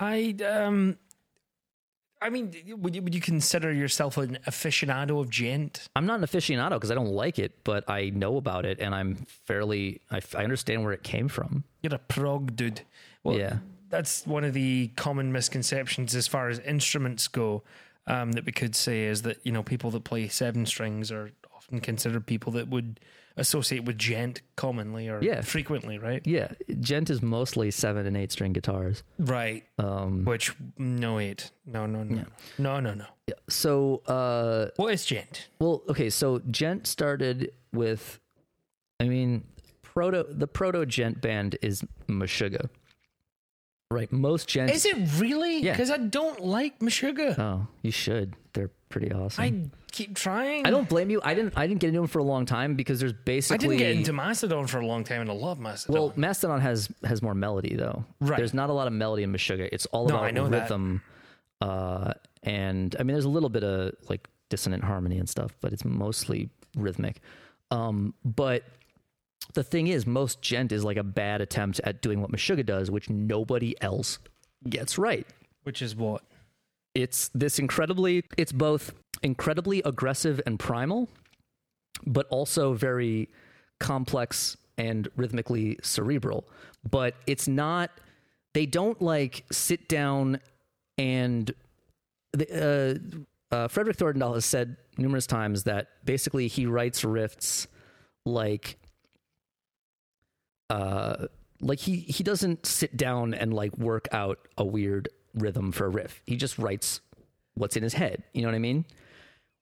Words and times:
I 0.00 0.34
um, 0.46 0.96
I 2.20 2.30
mean, 2.30 2.52
would 2.80 2.94
you 2.96 3.02
would 3.02 3.14
you 3.14 3.20
consider 3.20 3.72
yourself 3.72 4.16
an 4.16 4.38
aficionado 4.46 5.20
of 5.20 5.30
djent? 5.30 5.88
I'm 5.94 6.06
not 6.06 6.18
an 6.18 6.24
aficionado 6.26 6.70
because 6.70 6.90
I 6.90 6.94
don't 6.94 7.12
like 7.12 7.38
it, 7.38 7.52
but 7.64 7.88
I 7.88 8.10
know 8.10 8.36
about 8.36 8.64
it 8.66 8.80
and 8.80 8.94
I'm 8.94 9.14
fairly 9.44 10.00
I, 10.10 10.20
I 10.36 10.42
understand 10.44 10.84
where 10.84 10.92
it 10.92 11.02
came 11.02 11.28
from. 11.28 11.64
You're 11.82 11.94
a 11.94 11.98
prog 11.98 12.56
dude. 12.56 12.82
Well, 13.22 13.36
Yeah. 13.36 13.58
that's 13.88 14.26
one 14.26 14.44
of 14.44 14.52
the 14.52 14.88
common 14.96 15.32
misconceptions 15.32 16.14
as 16.14 16.26
far 16.26 16.48
as 16.48 16.58
instruments 16.60 17.28
go. 17.28 17.62
Um, 18.06 18.32
that 18.32 18.46
we 18.46 18.52
could 18.52 18.74
say 18.74 19.04
is 19.04 19.20
that 19.22 19.36
you 19.44 19.52
know 19.52 19.62
people 19.62 19.90
that 19.90 20.02
play 20.04 20.28
seven 20.28 20.64
strings 20.64 21.12
are 21.12 21.30
often 21.54 21.80
considered 21.80 22.24
people 22.24 22.52
that 22.52 22.68
would 22.68 23.00
associate 23.38 23.84
with 23.84 23.96
djent 23.98 24.42
commonly 24.56 25.08
or 25.08 25.22
Yeah. 25.22 25.40
frequently, 25.40 25.98
right? 25.98 26.20
Yeah, 26.26 26.48
djent 26.80 27.08
is 27.10 27.22
mostly 27.22 27.70
seven 27.70 28.06
and 28.06 28.16
eight 28.16 28.32
string 28.32 28.52
guitars. 28.52 29.02
Right. 29.18 29.64
Um, 29.78 30.24
Which 30.24 30.54
no 30.76 31.18
eight, 31.18 31.50
no 31.66 31.86
no 31.86 32.02
no 32.02 32.24
no 32.58 32.80
no 32.80 32.94
no. 32.94 33.04
so 33.48 34.02
uh, 34.06 34.68
What 34.76 34.92
is 34.92 35.06
djent? 35.06 35.48
Well, 35.60 35.82
okay, 35.88 36.10
so 36.10 36.38
Djent 36.40 36.86
started 36.86 37.52
with, 37.72 38.20
I 39.00 39.04
mean, 39.08 39.44
proto 39.82 40.24
the 40.28 40.46
proto 40.46 40.84
Djent 40.84 41.20
band 41.20 41.56
is 41.62 41.84
Meshuggah, 42.08 42.68
right? 43.90 44.10
Most 44.12 44.48
Djent. 44.48 44.70
Is 44.70 44.84
it 44.84 44.96
really? 45.18 45.60
Yeah. 45.62 45.72
Because 45.72 45.90
I 45.90 45.96
don't 45.98 46.40
like 46.44 46.80
Meshuggah. 46.80 47.38
Oh, 47.38 47.66
you 47.82 47.90
should. 47.90 48.34
They're 48.52 48.70
pretty 48.88 49.12
awesome. 49.12 49.44
I, 49.44 49.78
keep 49.92 50.14
trying. 50.14 50.66
I 50.66 50.70
don't 50.70 50.88
blame 50.88 51.10
you. 51.10 51.20
I 51.24 51.34
didn't. 51.34 51.54
I 51.56 51.66
didn't 51.66 51.80
get 51.80 51.88
into 51.88 52.00
them 52.00 52.06
for 52.08 52.18
a 52.18 52.24
long 52.24 52.44
time 52.46 52.74
because 52.74 53.00
there's 53.00 53.12
basically. 53.12 53.54
I 53.54 53.68
didn't 53.70 53.78
get 53.78 53.96
into 53.96 54.12
Mastodon 54.12 54.66
for 54.66 54.78
a 54.80 54.86
long 54.86 55.04
time, 55.04 55.22
and 55.22 55.30
I 55.30 55.34
love 55.34 55.58
Mastodon. 55.58 56.00
Well, 56.00 56.12
Mastodon 56.16 56.60
has 56.60 56.88
has 57.04 57.22
more 57.22 57.34
melody 57.34 57.74
though. 57.76 58.04
Right. 58.20 58.36
There's 58.36 58.54
not 58.54 58.70
a 58.70 58.72
lot 58.72 58.86
of 58.86 58.92
melody 58.92 59.22
in 59.22 59.32
Meshuggah. 59.32 59.68
It's 59.72 59.86
all 59.86 60.06
No, 60.06 60.16
about 60.16 60.24
I 60.26 60.30
know 60.30 60.48
that. 60.48 60.62
rhythm. 60.62 61.02
Uh, 61.60 62.12
and 62.42 62.94
I 62.98 63.02
mean, 63.02 63.14
there's 63.14 63.24
a 63.24 63.28
little 63.30 63.48
bit 63.48 63.64
of 63.64 63.94
like 64.08 64.28
dissonant 64.48 64.84
harmony 64.84 65.18
and 65.18 65.28
stuff, 65.28 65.52
but 65.60 65.72
it's 65.72 65.84
mostly 65.84 66.50
rhythmic. 66.76 67.20
Um, 67.70 68.14
but 68.24 68.62
the 69.54 69.62
thing 69.64 69.86
is, 69.86 70.06
most 70.06 70.42
djent 70.42 70.72
is 70.72 70.84
like 70.84 70.96
a 70.96 71.02
bad 71.02 71.40
attempt 71.40 71.80
at 71.84 72.02
doing 72.02 72.20
what 72.20 72.30
Meshuggah 72.30 72.66
does, 72.66 72.90
which 72.90 73.08
nobody 73.08 73.74
else 73.82 74.18
gets 74.68 74.98
right. 74.98 75.26
which 75.64 75.82
is 75.82 75.94
what? 75.94 76.22
It's 76.94 77.28
this 77.34 77.58
incredibly, 77.58 78.24
it's 78.36 78.52
both 78.52 78.94
incredibly 79.22 79.82
aggressive 79.84 80.40
and 80.46 80.58
primal, 80.58 81.08
but 82.06 82.26
also 82.30 82.72
very 82.72 83.28
complex 83.78 84.56
and 84.78 85.08
rhythmically 85.16 85.78
cerebral. 85.82 86.48
But 86.88 87.14
it's 87.26 87.46
not, 87.46 87.90
they 88.54 88.64
don't 88.66 89.00
like 89.02 89.44
sit 89.52 89.88
down 89.88 90.40
and 90.96 91.52
the, 92.32 92.98
uh, 93.52 93.54
uh, 93.54 93.68
Fredrik 93.68 93.96
Thordendal 93.96 94.34
has 94.34 94.44
said 94.44 94.76
numerous 94.96 95.26
times 95.26 95.64
that 95.64 95.88
basically 96.04 96.48
he 96.48 96.66
writes 96.66 97.02
riffs 97.02 97.66
like 98.24 98.78
uh 100.70 101.26
like 101.60 101.78
he 101.80 101.96
he 102.00 102.22
doesn't 102.22 102.66
sit 102.66 102.96
down 102.96 103.34
and 103.34 103.52
like 103.52 103.76
work 103.78 104.06
out 104.12 104.38
a 104.56 104.64
weird 104.64 105.08
rhythm 105.34 105.72
for 105.72 105.86
a 105.86 105.88
riff. 105.88 106.22
He 106.26 106.36
just 106.36 106.58
writes 106.58 107.00
what's 107.54 107.76
in 107.76 107.82
his 107.82 107.94
head. 107.94 108.22
You 108.32 108.42
know 108.42 108.48
what 108.48 108.54
I 108.54 108.58
mean? 108.60 108.84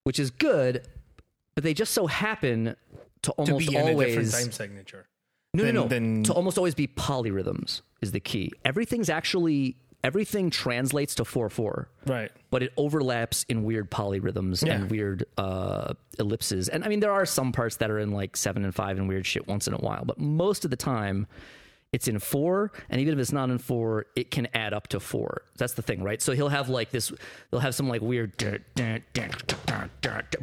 Which 0.04 0.18
is 0.18 0.30
good, 0.30 0.86
but 1.54 1.64
they 1.64 1.74
just 1.74 1.92
so 1.94 2.06
happen 2.06 2.64
to 2.66 2.76
To 3.22 3.32
almost 3.32 3.68
be 3.68 3.74
in 3.74 3.80
a 3.80 3.84
different 3.86 3.90
always 4.18 4.32
time 4.32 4.52
signature. 4.52 5.06
no, 5.54 5.64
than- 5.64 5.74
no, 5.74 5.82
no. 5.82 5.88
than- 5.88 6.22
to 6.24 6.32
almost 6.34 6.58
always 6.58 6.74
be 6.74 6.86
polyrhythms 6.86 7.80
is 8.02 8.12
the 8.12 8.20
key. 8.20 8.52
Everything's 8.64 9.08
actually 9.08 9.76
everything 10.06 10.50
translates 10.50 11.16
to 11.16 11.24
four 11.24 11.50
four, 11.50 11.88
Right. 12.06 12.30
but 12.50 12.62
it 12.62 12.72
overlaps 12.76 13.44
in 13.48 13.64
weird 13.64 13.90
polyrhythms 13.90 14.64
Yeah. 14.64 14.74
and 14.74 14.90
weird 14.90 15.24
uh, 15.36 15.94
ellipses. 16.18 16.68
And 16.68 16.84
I 16.84 16.88
mean, 16.88 17.00
there 17.00 17.12
are 17.12 17.26
some 17.26 17.50
parts 17.52 17.76
that 17.78 17.90
are 17.90 17.98
in 17.98 18.12
like 18.12 18.36
seven 18.36 18.64
and 18.64 18.72
five 18.74 18.98
and 18.98 19.08
weird 19.08 19.26
shit 19.26 19.46
once 19.48 19.66
in 19.66 19.74
a 19.74 19.78
while, 19.78 20.04
but 20.04 20.18
most 20.18 20.64
of 20.64 20.70
the 20.70 20.76
time. 20.76 21.26
It's 21.92 22.08
in 22.08 22.18
four, 22.18 22.72
and 22.90 23.00
even 23.00 23.14
if 23.14 23.20
it's 23.20 23.32
not 23.32 23.48
in 23.48 23.58
four, 23.58 24.06
it 24.16 24.30
can 24.30 24.48
add 24.52 24.74
up 24.74 24.88
to 24.88 25.00
four. 25.00 25.42
That's 25.56 25.74
the 25.74 25.82
thing, 25.82 26.02
right? 26.02 26.20
So 26.20 26.32
he'll 26.32 26.48
have 26.48 26.68
like 26.68 26.90
this, 26.90 27.12
they'll 27.50 27.60
have 27.60 27.74
some 27.74 27.88
like 27.88 28.02
weird, 28.02 28.32
but 28.36 28.60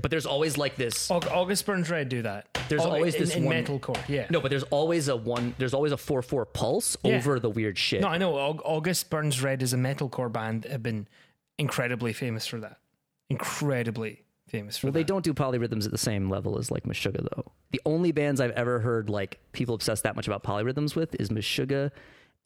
there's 0.09 0.25
always 0.25 0.57
like 0.57 0.75
this. 0.77 1.11
August 1.11 1.65
Burns 1.65 1.89
Red 1.89 2.09
do 2.09 2.21
that. 2.23 2.47
There's 2.69 2.81
oh, 2.81 2.89
Au- 2.89 2.95
always 2.95 3.15
in, 3.15 3.21
this 3.21 3.35
in 3.35 3.43
one- 3.43 3.55
metalcore. 3.55 4.01
Yeah. 4.07 4.25
No, 4.29 4.39
but 4.39 4.49
there's 4.49 4.63
always 4.63 5.09
a 5.09 5.15
one. 5.15 5.53
There's 5.57 5.73
always 5.73 5.91
a 5.91 5.97
four 5.97 6.21
four 6.21 6.45
pulse 6.45 6.95
Yeah. 7.03 7.17
over 7.17 7.39
the 7.39 7.49
weird 7.49 7.77
shit. 7.77 8.01
No, 8.01 8.07
I 8.07 8.17
know. 8.17 8.35
August 8.35 9.09
Burns 9.09 9.43
Red 9.43 9.61
is 9.61 9.73
a 9.73 9.77
metalcore 9.77 10.31
band 10.31 10.63
that 10.63 10.71
have 10.71 10.83
been 10.83 11.07
incredibly 11.59 12.13
famous 12.13 12.47
for 12.47 12.59
that. 12.61 12.77
Incredibly 13.29 14.22
famous 14.47 14.77
for 14.77 14.87
well, 14.87 14.91
that. 14.93 14.99
they 14.99 15.03
don't 15.03 15.23
do 15.23 15.33
polyrhythms 15.33 15.85
at 15.85 15.91
the 15.91 15.97
same 15.97 16.29
level 16.29 16.57
as 16.57 16.71
like 16.71 16.83
Meshuggah 16.83 17.27
though. 17.35 17.51
The 17.71 17.81
only 17.85 18.11
bands 18.11 18.39
I've 18.39 18.51
ever 18.51 18.79
heard 18.79 19.09
like 19.09 19.39
people 19.51 19.75
obsess 19.75 20.01
that 20.01 20.15
much 20.15 20.27
about 20.27 20.43
polyrhythms 20.43 20.95
with 20.95 21.15
is 21.19 21.29
Meshuggah 21.29 21.91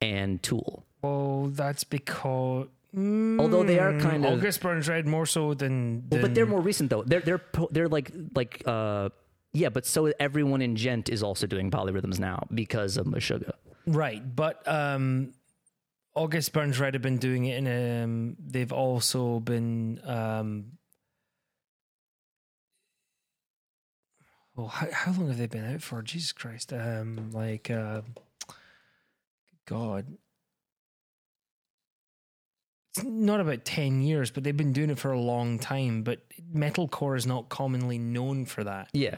and 0.01 0.41
Tool. 0.41 0.85
Well, 1.01 1.47
that's 1.47 1.83
because. 1.83 2.67
Although 2.95 3.63
they 3.63 3.77
are 3.77 3.99
kind 3.99 4.25
of, 4.25 4.33
August 4.33 4.61
Burns 4.61 4.87
Red 4.87 5.05
more 5.05 5.25
so 5.25 5.53
than. 5.53 6.07
well, 6.09 6.21
but 6.21 6.33
they're 6.33 6.45
more 6.47 6.61
recent 6.61 6.89
though. 6.89 7.03
They're 7.03 7.19
they're 7.19 7.41
they're 7.69 7.89
like 7.89 8.11
like 8.33 8.63
uh 8.65 9.09
yeah, 9.53 9.69
but 9.69 9.85
so 9.85 10.11
everyone 10.19 10.61
in 10.61 10.75
Djent 10.75 11.09
is 11.09 11.23
also 11.23 11.47
doing 11.47 11.71
polyrhythms 11.71 12.19
now 12.19 12.47
because 12.53 12.97
of 12.97 13.05
Meshuggah. 13.07 13.53
Right, 13.85 14.21
but 14.35 14.67
um, 14.67 15.33
August 16.13 16.53
Burns 16.53 16.79
Red 16.79 16.93
have 16.93 17.01
been 17.01 17.17
doing 17.17 17.45
it, 17.45 17.63
and 17.63 18.03
um, 18.03 18.37
they've 18.39 18.71
also 18.71 19.39
been. 19.39 20.01
Um, 20.03 20.76
well, 24.57 24.67
how, 24.67 24.87
how 24.91 25.11
long 25.13 25.27
have 25.29 25.37
they 25.37 25.47
been 25.47 25.73
out 25.73 25.81
for? 25.81 26.01
Jesus 26.01 26.33
Christ! 26.33 26.73
Um, 26.73 27.31
like, 27.31 27.69
uh, 27.71 28.01
God, 29.67 30.05
it's 32.95 33.05
not 33.05 33.39
about 33.39 33.63
ten 33.65 34.01
years, 34.01 34.31
but 34.31 34.43
they've 34.43 34.57
been 34.57 34.73
doing 34.73 34.89
it 34.89 34.99
for 34.99 35.11
a 35.11 35.19
long 35.19 35.59
time. 35.59 36.03
But 36.03 36.21
metalcore 36.53 37.15
is 37.17 37.25
not 37.27 37.49
commonly 37.49 37.97
known 37.99 38.45
for 38.45 38.63
that. 38.63 38.89
Yeah. 38.93 39.15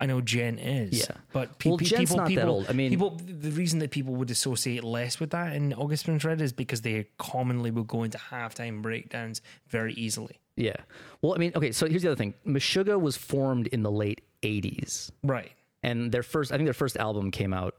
I 0.00 0.06
know 0.06 0.20
Djent 0.20 0.58
is. 0.58 0.98
Yeah. 1.08 1.16
But 1.32 1.60
pe- 1.60 1.68
Well, 1.70 1.78
pe- 1.78 1.84
people, 1.84 2.16
not 2.16 2.24
that 2.24 2.28
people, 2.28 2.50
old. 2.50 2.66
I 2.68 2.72
mean- 2.72 2.90
people, 2.90 3.20
the 3.24 3.52
reason 3.52 3.78
that 3.78 3.92
people 3.92 4.16
would 4.16 4.32
associate 4.32 4.82
less 4.82 5.20
with 5.20 5.30
that 5.30 5.54
in 5.54 5.72
August 5.74 6.06
Burns 6.06 6.24
Red 6.24 6.40
is 6.40 6.52
because 6.52 6.80
they 6.82 7.06
commonly 7.18 7.70
will 7.70 7.84
go 7.84 8.02
into 8.02 8.18
halftime 8.18 8.82
breakdowns 8.82 9.42
very 9.68 9.94
easily. 9.94 10.40
Yeah. 10.56 10.76
Well, 11.22 11.34
I 11.34 11.38
mean, 11.38 11.52
okay, 11.56 11.72
so 11.72 11.86
here's 11.88 12.02
the 12.02 12.08
other 12.08 12.16
thing. 12.16 12.34
Meshuggah 12.46 13.00
was 13.00 13.16
formed 13.16 13.66
in 13.68 13.82
the 13.82 13.90
late 13.90 14.20
80s. 14.42 15.10
Right. 15.22 15.52
and 15.84 16.12
their 16.12 16.22
first 16.22 16.50
i 16.52 16.56
think 16.56 16.66
their 16.66 16.74
first 16.74 16.96
album 16.96 17.30
came 17.30 17.52
out 17.54 17.74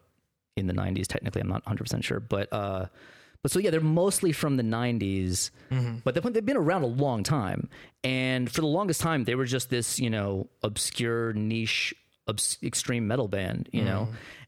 in 0.56 0.68
the 0.68 0.74
90s 0.74 1.08
technically 1.08 1.42
i'm 1.42 1.48
not 1.50 1.64
100% 1.66 2.04
sure 2.04 2.20
but 2.20 2.52
uh 2.54 2.86
but 3.42 3.52
so 3.52 3.60
yeah 3.60 3.70
they're 3.70 3.82
mostly 3.82 4.32
from 4.32 4.56
the 4.58 4.64
90s 4.64 5.52
but 6.06 6.14
they've, 6.16 6.34
they've 6.34 6.46
been 6.46 6.56
around 6.58 6.84
a 6.84 6.88
long 6.88 7.22
time 7.24 7.70
and 8.04 8.50
for 8.52 8.62
the 8.62 8.68
longest 8.68 9.02
time 9.02 9.24
they 9.26 9.36
were 9.36 9.46
just 9.46 9.70
this 9.70 10.00
you 10.00 10.10
know 10.10 10.48
obscure 10.64 11.34
niche 11.34 11.94
obs- 12.28 12.58
extreme 12.64 13.08
metal 13.08 13.28
band 13.28 13.68
you 13.74 13.84
know 13.84 14.08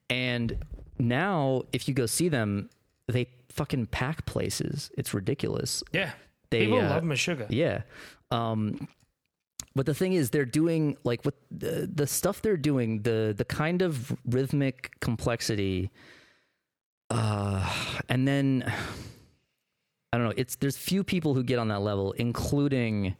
and 0.10 0.58
now 1.00 1.64
if 1.74 1.88
you 1.88 1.94
go 1.94 2.06
see 2.06 2.30
them 2.30 2.70
they 3.08 3.28
fucking 3.50 3.86
pack 3.88 4.26
places 4.26 4.90
it's 4.98 5.14
ridiculous 5.14 5.84
Yeah. 5.92 6.12
They, 6.60 6.66
people 6.66 6.80
uh, 6.80 6.90
love 6.90 7.04
Meshuggah. 7.04 7.48
yeah. 7.50 7.82
Um, 8.32 8.88
but 9.76 9.86
the 9.86 9.94
thing 9.94 10.14
is, 10.14 10.30
they're 10.30 10.46
doing 10.46 10.98
like 11.04 11.26
what 11.26 11.36
the, 11.52 11.90
the 11.94 12.08
stuff 12.08 12.42
they're 12.42 12.58
doing, 12.58 13.02
the 13.02 13.34
the 13.38 13.46
kind 13.46 13.82
of 13.82 14.16
rhythmic 14.26 14.96
complexity, 15.02 15.92
uh, 17.10 17.70
and 18.08 18.28
then 18.28 18.72
I 20.14 20.18
don't 20.18 20.28
know. 20.28 20.34
It's 20.38 20.56
there's 20.56 20.78
few 20.78 21.04
people 21.04 21.34
who 21.34 21.44
get 21.44 21.60
on 21.60 21.68
that 21.68 21.82
level, 21.82 22.14
including 22.14 23.18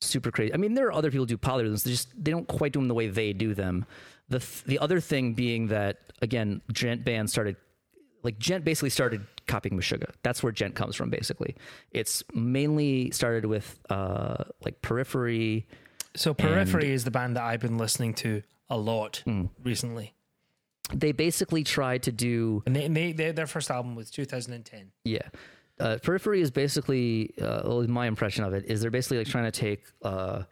super 0.00 0.30
crazy. 0.30 0.54
I 0.54 0.56
mean, 0.58 0.74
there 0.74 0.86
are 0.86 0.92
other 0.92 1.10
people 1.10 1.24
who 1.24 1.26
do 1.26 1.38
polyrhythms. 1.38 1.82
They 1.82 1.90
just 1.90 2.08
they 2.22 2.30
don't 2.30 2.46
quite 2.46 2.72
do 2.72 2.78
them 2.78 2.86
the 2.86 2.94
way 2.94 3.08
they 3.08 3.32
do 3.32 3.52
them. 3.52 3.84
The 4.28 4.38
th- 4.38 4.64
the 4.64 4.78
other 4.78 5.00
thing 5.00 5.34
being 5.34 5.68
that 5.68 5.98
again, 6.22 6.62
djent 6.72 7.04
bands 7.04 7.32
started 7.32 7.56
like 8.22 8.38
djent 8.38 8.64
basically 8.64 8.90
started 8.90 9.26
copying 9.46 9.78
Meshuggah. 9.78 10.10
That's 10.22 10.42
where 10.42 10.52
djent 10.52 10.74
comes 10.74 10.96
from. 10.96 11.10
Basically, 11.10 11.54
it's 11.90 12.22
mainly 12.34 13.10
started 13.10 13.44
with 13.46 13.78
uh 13.90 14.44
like 14.64 14.80
Periphery. 14.82 15.66
So 16.16 16.34
Periphery 16.34 16.90
is 16.92 17.04
the 17.04 17.10
band 17.10 17.36
that 17.36 17.44
I've 17.44 17.60
been 17.60 17.78
listening 17.78 18.14
to 18.14 18.42
a 18.68 18.76
lot 18.76 19.22
Hmm. 19.24 19.46
recently. 19.62 20.14
They 20.92 21.12
basically 21.12 21.64
tried 21.64 22.02
to 22.04 22.12
do 22.12 22.62
And 22.66 22.74
they, 22.74 22.88
they, 22.88 23.12
they, 23.12 23.32
their 23.32 23.46
first 23.46 23.70
album 23.70 23.94
was 23.94 24.10
2010. 24.10 24.90
Yeah. 25.04 25.18
Uh, 25.78 25.98
Periphery 26.02 26.40
is 26.40 26.50
basically, 26.50 27.34
uh, 27.40 27.60
well, 27.64 27.82
my 27.86 28.06
impression 28.06 28.42
of 28.42 28.52
it 28.54 28.64
is 28.64 28.80
they're 28.80 28.90
basically 28.90 29.18
like 29.18 29.26
trying 29.28 29.44
to 29.44 29.50
take 29.52 29.84
uh, 30.02 30.42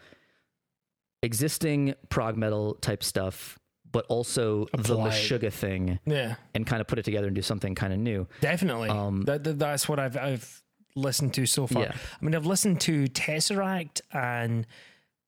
existing 1.23 1.95
prog 2.09 2.37
metal 2.37 2.75
type 2.75 3.03
stuff, 3.03 3.59
but 3.97 4.05
also 4.09 4.67
the 4.73 4.81
Apply. 4.81 5.09
Meshuggah 5.11 5.53
thing, 5.53 5.99
Yeah, 6.05 6.35
and 6.55 6.67
kind 6.67 6.81
of 6.83 6.87
put 6.87 6.99
it 6.99 7.05
together 7.05 7.27
and 7.29 7.35
do 7.37 7.43
something 7.43 7.75
kind 7.75 7.93
of 7.93 7.99
new. 7.99 8.27
definitely. 8.41 8.91
Um, 8.91 9.23
that, 9.23 9.43
that- 9.45 9.59
that's 9.59 9.89
what 9.89 9.99
I've 9.99 10.17
I've 10.17 10.63
listened 10.95 11.33
to 11.35 11.47
so 11.47 11.67
far. 11.67 11.83
Yeah. 11.85 11.93
I 11.95 12.25
mean, 12.25 12.35
I've 12.35 12.47
listened 12.47 12.81
to 12.83 13.05
Tesseract, 13.07 14.01
and 14.13 14.67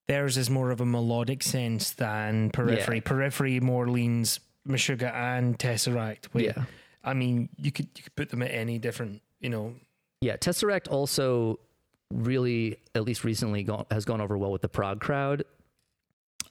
theirs 0.07 0.37
is 0.37 0.49
more 0.51 0.71
of 0.71 0.81
a 0.81 0.87
melodic 0.87 1.43
sense 1.43 1.93
than 1.93 2.51
Periphery. 2.51 2.97
Yeah. 2.97 3.03
Periphery 3.05 3.61
more 3.61 3.89
leans 3.89 4.41
Meshuggah 4.67 5.13
and 5.15 5.59
Tesseract. 5.59 6.33
Wait, 6.35 6.45
Yeah. 6.47 6.65
I 7.05 7.15
mean, 7.15 7.49
you 7.57 7.71
could 7.73 7.89
you 7.97 8.03
could 8.03 8.17
put 8.17 8.29
them 8.31 8.43
at 8.43 8.51
any 8.51 8.79
different, 8.79 9.23
you 9.41 9.49
know. 9.51 9.75
Yeah, 10.21 10.37
Tesseract 10.37 10.89
also 10.91 11.59
really, 12.13 12.77
at 12.95 13.05
least 13.05 13.23
recently, 13.25 13.63
gone, 13.63 13.87
has 13.91 14.05
gone 14.05 14.21
over 14.21 14.37
well 14.37 14.51
with 14.51 14.63
the 14.63 14.69
prog 14.69 15.01
crowd. 15.01 15.45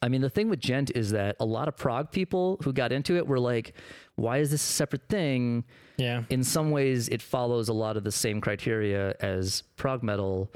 I 0.02 0.10
mean, 0.10 0.22
the 0.22 0.30
thing 0.30 0.50
with 0.50 0.60
Djent 0.60 0.92
is 0.96 1.12
that 1.12 1.36
a 1.40 1.46
lot 1.46 1.68
of 1.68 1.76
prog 1.76 2.12
people 2.12 2.58
who 2.64 2.72
got 2.74 2.92
into 2.92 3.16
it 3.18 3.28
were 3.28 3.40
like, 3.40 3.74
"Why 4.16 4.38
is 4.38 4.52
this 4.52 4.62
a 4.62 4.74
separate 4.74 5.08
thing?" 5.10 5.64
Yeah, 5.98 6.24
In 6.30 6.44
some 6.44 6.70
ways, 6.72 7.10
it 7.10 7.22
follows 7.22 7.70
a 7.70 7.74
lot 7.74 7.98
of 7.98 8.04
the 8.04 8.12
same 8.12 8.40
criteria 8.42 9.16
as 9.20 9.64
prog 9.76 10.04
metal. 10.04 10.52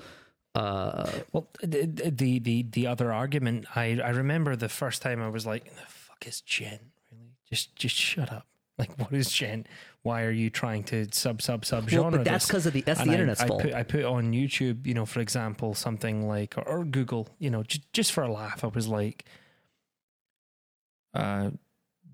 Uh, 0.54 1.10
Well, 1.32 1.48
the 1.62 1.86
the 1.88 2.40
the, 2.40 2.64
the 2.64 2.88
other 2.88 3.12
argument, 3.12 3.66
I 3.76 4.00
I 4.04 4.10
remember 4.10 4.56
the 4.56 4.70
first 4.70 5.02
time 5.02 5.22
I 5.22 5.30
was 5.30 5.46
like, 5.46 5.66
"The 5.66 5.82
fuck 5.88 6.28
is 6.28 6.42
Djent 6.42 6.82
Really? 7.12 7.32
Just 7.50 7.76
just 7.76 7.96
shut 7.96 8.32
up! 8.32 8.48
Like, 8.78 8.98
what 9.00 9.14
is 9.14 9.32
Gen? 9.32 9.66
Why 10.04 10.24
are 10.24 10.32
you 10.32 10.50
trying 10.50 10.84
to 10.86 11.08
sub 11.12 11.42
sub 11.44 11.64
sub 11.64 11.92
well, 11.92 12.10
but 12.10 12.24
that's 12.24 12.48
because 12.48 12.66
of 12.66 12.74
the 12.74 12.82
that's 12.82 13.00
And 13.00 13.10
the 13.10 13.14
I- 13.14 13.16
internet's 13.18 13.42
I, 13.42 13.48
fault. 13.48 13.62
Put, 13.62 13.74
I 13.74 13.84
put 13.84 14.04
on 14.04 14.32
YouTube, 14.34 14.88
you 14.88 14.96
know, 14.96 15.06
for 15.06 15.20
example, 15.20 15.76
something 15.76 16.28
like 16.28 16.58
or, 16.58 16.64
or 16.68 16.84
Google, 16.84 17.30
you 17.38 17.50
know, 17.52 17.62
just 17.64 17.92
just 17.94 18.12
for 18.12 18.24
a 18.24 18.32
laugh, 18.32 18.64
I 18.64 18.68
was 18.68 18.88
like, 18.88 19.26
uh, 21.14 21.52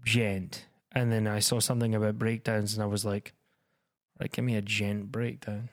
djent, 0.03 0.65
and 0.91 1.11
then 1.11 1.27
I 1.27 1.39
saw 1.39 1.59
something 1.59 1.93
about 1.95 2.17
breakdowns, 2.19 2.73
and 2.73 2.83
I 2.83 2.87
was 2.87 3.05
like, 3.05 3.33
right, 4.19 4.31
give 4.31 4.43
me 4.45 4.55
a 4.55 4.61
djent 4.61 5.11
breakdown, 5.11 5.69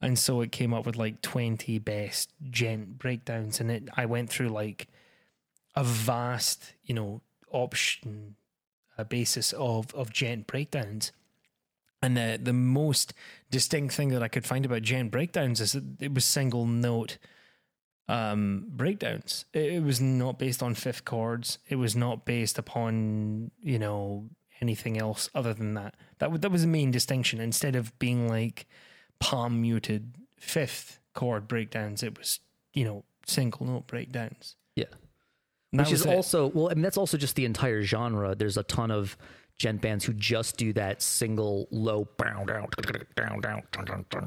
and 0.00 0.18
so 0.18 0.40
it 0.40 0.50
came 0.52 0.72
up 0.74 0.86
with 0.86 0.96
like 0.96 1.22
twenty 1.22 1.78
best 1.78 2.32
djent 2.50 2.98
breakdowns, 2.98 3.60
and 3.60 3.70
it 3.70 3.88
I 3.96 4.06
went 4.06 4.30
through 4.30 4.48
like 4.48 4.88
a 5.76 5.84
vast, 5.84 6.72
you 6.82 6.94
know, 6.94 7.20
option 7.50 8.34
a 8.96 9.04
basis 9.04 9.52
of 9.52 9.94
of 9.94 10.12
djent 10.12 10.46
breakdowns. 10.48 11.12
And 12.02 12.16
the 12.16 12.38
the 12.40 12.52
most 12.52 13.12
distinct 13.50 13.94
thing 13.94 14.10
that 14.10 14.22
I 14.22 14.28
could 14.28 14.46
find 14.46 14.64
about 14.64 14.82
djent 14.82 15.10
breakdowns 15.10 15.60
is 15.60 15.72
that 15.72 15.84
it 16.00 16.14
was 16.14 16.24
single 16.24 16.66
note 16.66 17.18
um, 18.08 18.66
breakdowns. 18.68 19.44
It, 19.52 19.72
it 19.74 19.82
was 19.82 20.00
not 20.00 20.38
based 20.38 20.62
on 20.62 20.74
fifth 20.74 21.04
chords. 21.04 21.58
It 21.68 21.76
was 21.76 21.94
not 21.94 22.24
based 22.24 22.58
upon 22.58 23.50
you 23.60 23.78
know 23.78 24.30
anything 24.60 24.98
else 24.98 25.28
other 25.34 25.54
than 25.54 25.74
that. 25.74 25.94
That 26.18 26.26
w- 26.26 26.40
that 26.40 26.50
was 26.50 26.62
the 26.62 26.68
main 26.68 26.90
distinction. 26.90 27.40
Instead 27.40 27.76
of 27.76 27.96
being 27.98 28.28
like 28.28 28.66
palm 29.20 29.60
muted 29.60 30.14
fifth 30.38 31.00
chord 31.14 31.48
breakdowns, 31.48 32.02
it 32.02 32.16
was 32.18 32.40
you 32.72 32.84
know 32.84 33.04
single 33.26 33.66
note 33.66 33.86
breakdowns. 33.86 34.56
Yeah. 34.74 34.86
And 35.72 35.80
which 35.80 35.92
is 35.92 36.06
it. 36.06 36.14
also 36.14 36.46
well, 36.46 36.70
I 36.70 36.74
mean 36.74 36.82
that's 36.82 36.96
also 36.96 37.18
just 37.18 37.36
the 37.36 37.44
entire 37.44 37.82
genre. 37.82 38.34
There's 38.34 38.56
a 38.56 38.62
ton 38.62 38.90
of 38.90 39.16
djent 39.58 39.80
bands 39.80 40.04
who 40.04 40.12
just 40.12 40.56
do 40.56 40.72
that 40.74 41.02
single 41.02 41.66
low 41.70 42.06
down 42.18 42.46
down 42.46 42.66
down 43.40 43.64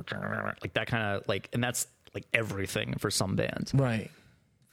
down 0.09 0.53
like 0.61 0.73
that 0.73 0.87
kind 0.87 1.15
of 1.17 1.27
like, 1.27 1.49
and 1.53 1.63
that's 1.63 1.87
like 2.13 2.25
everything 2.33 2.95
for 2.99 3.09
some 3.09 3.35
bands, 3.35 3.73
right. 3.73 4.11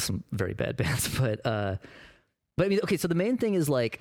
some 0.00 0.24
very 0.32 0.54
bad 0.54 0.76
bands, 0.82 1.08
but 1.18 1.44
uh, 1.46 1.76
but 2.56 2.66
I 2.66 2.68
mean, 2.68 2.80
okay, 2.82 2.96
so 2.96 3.06
the 3.08 3.14
main 3.14 3.36
thing 3.38 3.54
is 3.54 3.68
like 3.68 4.00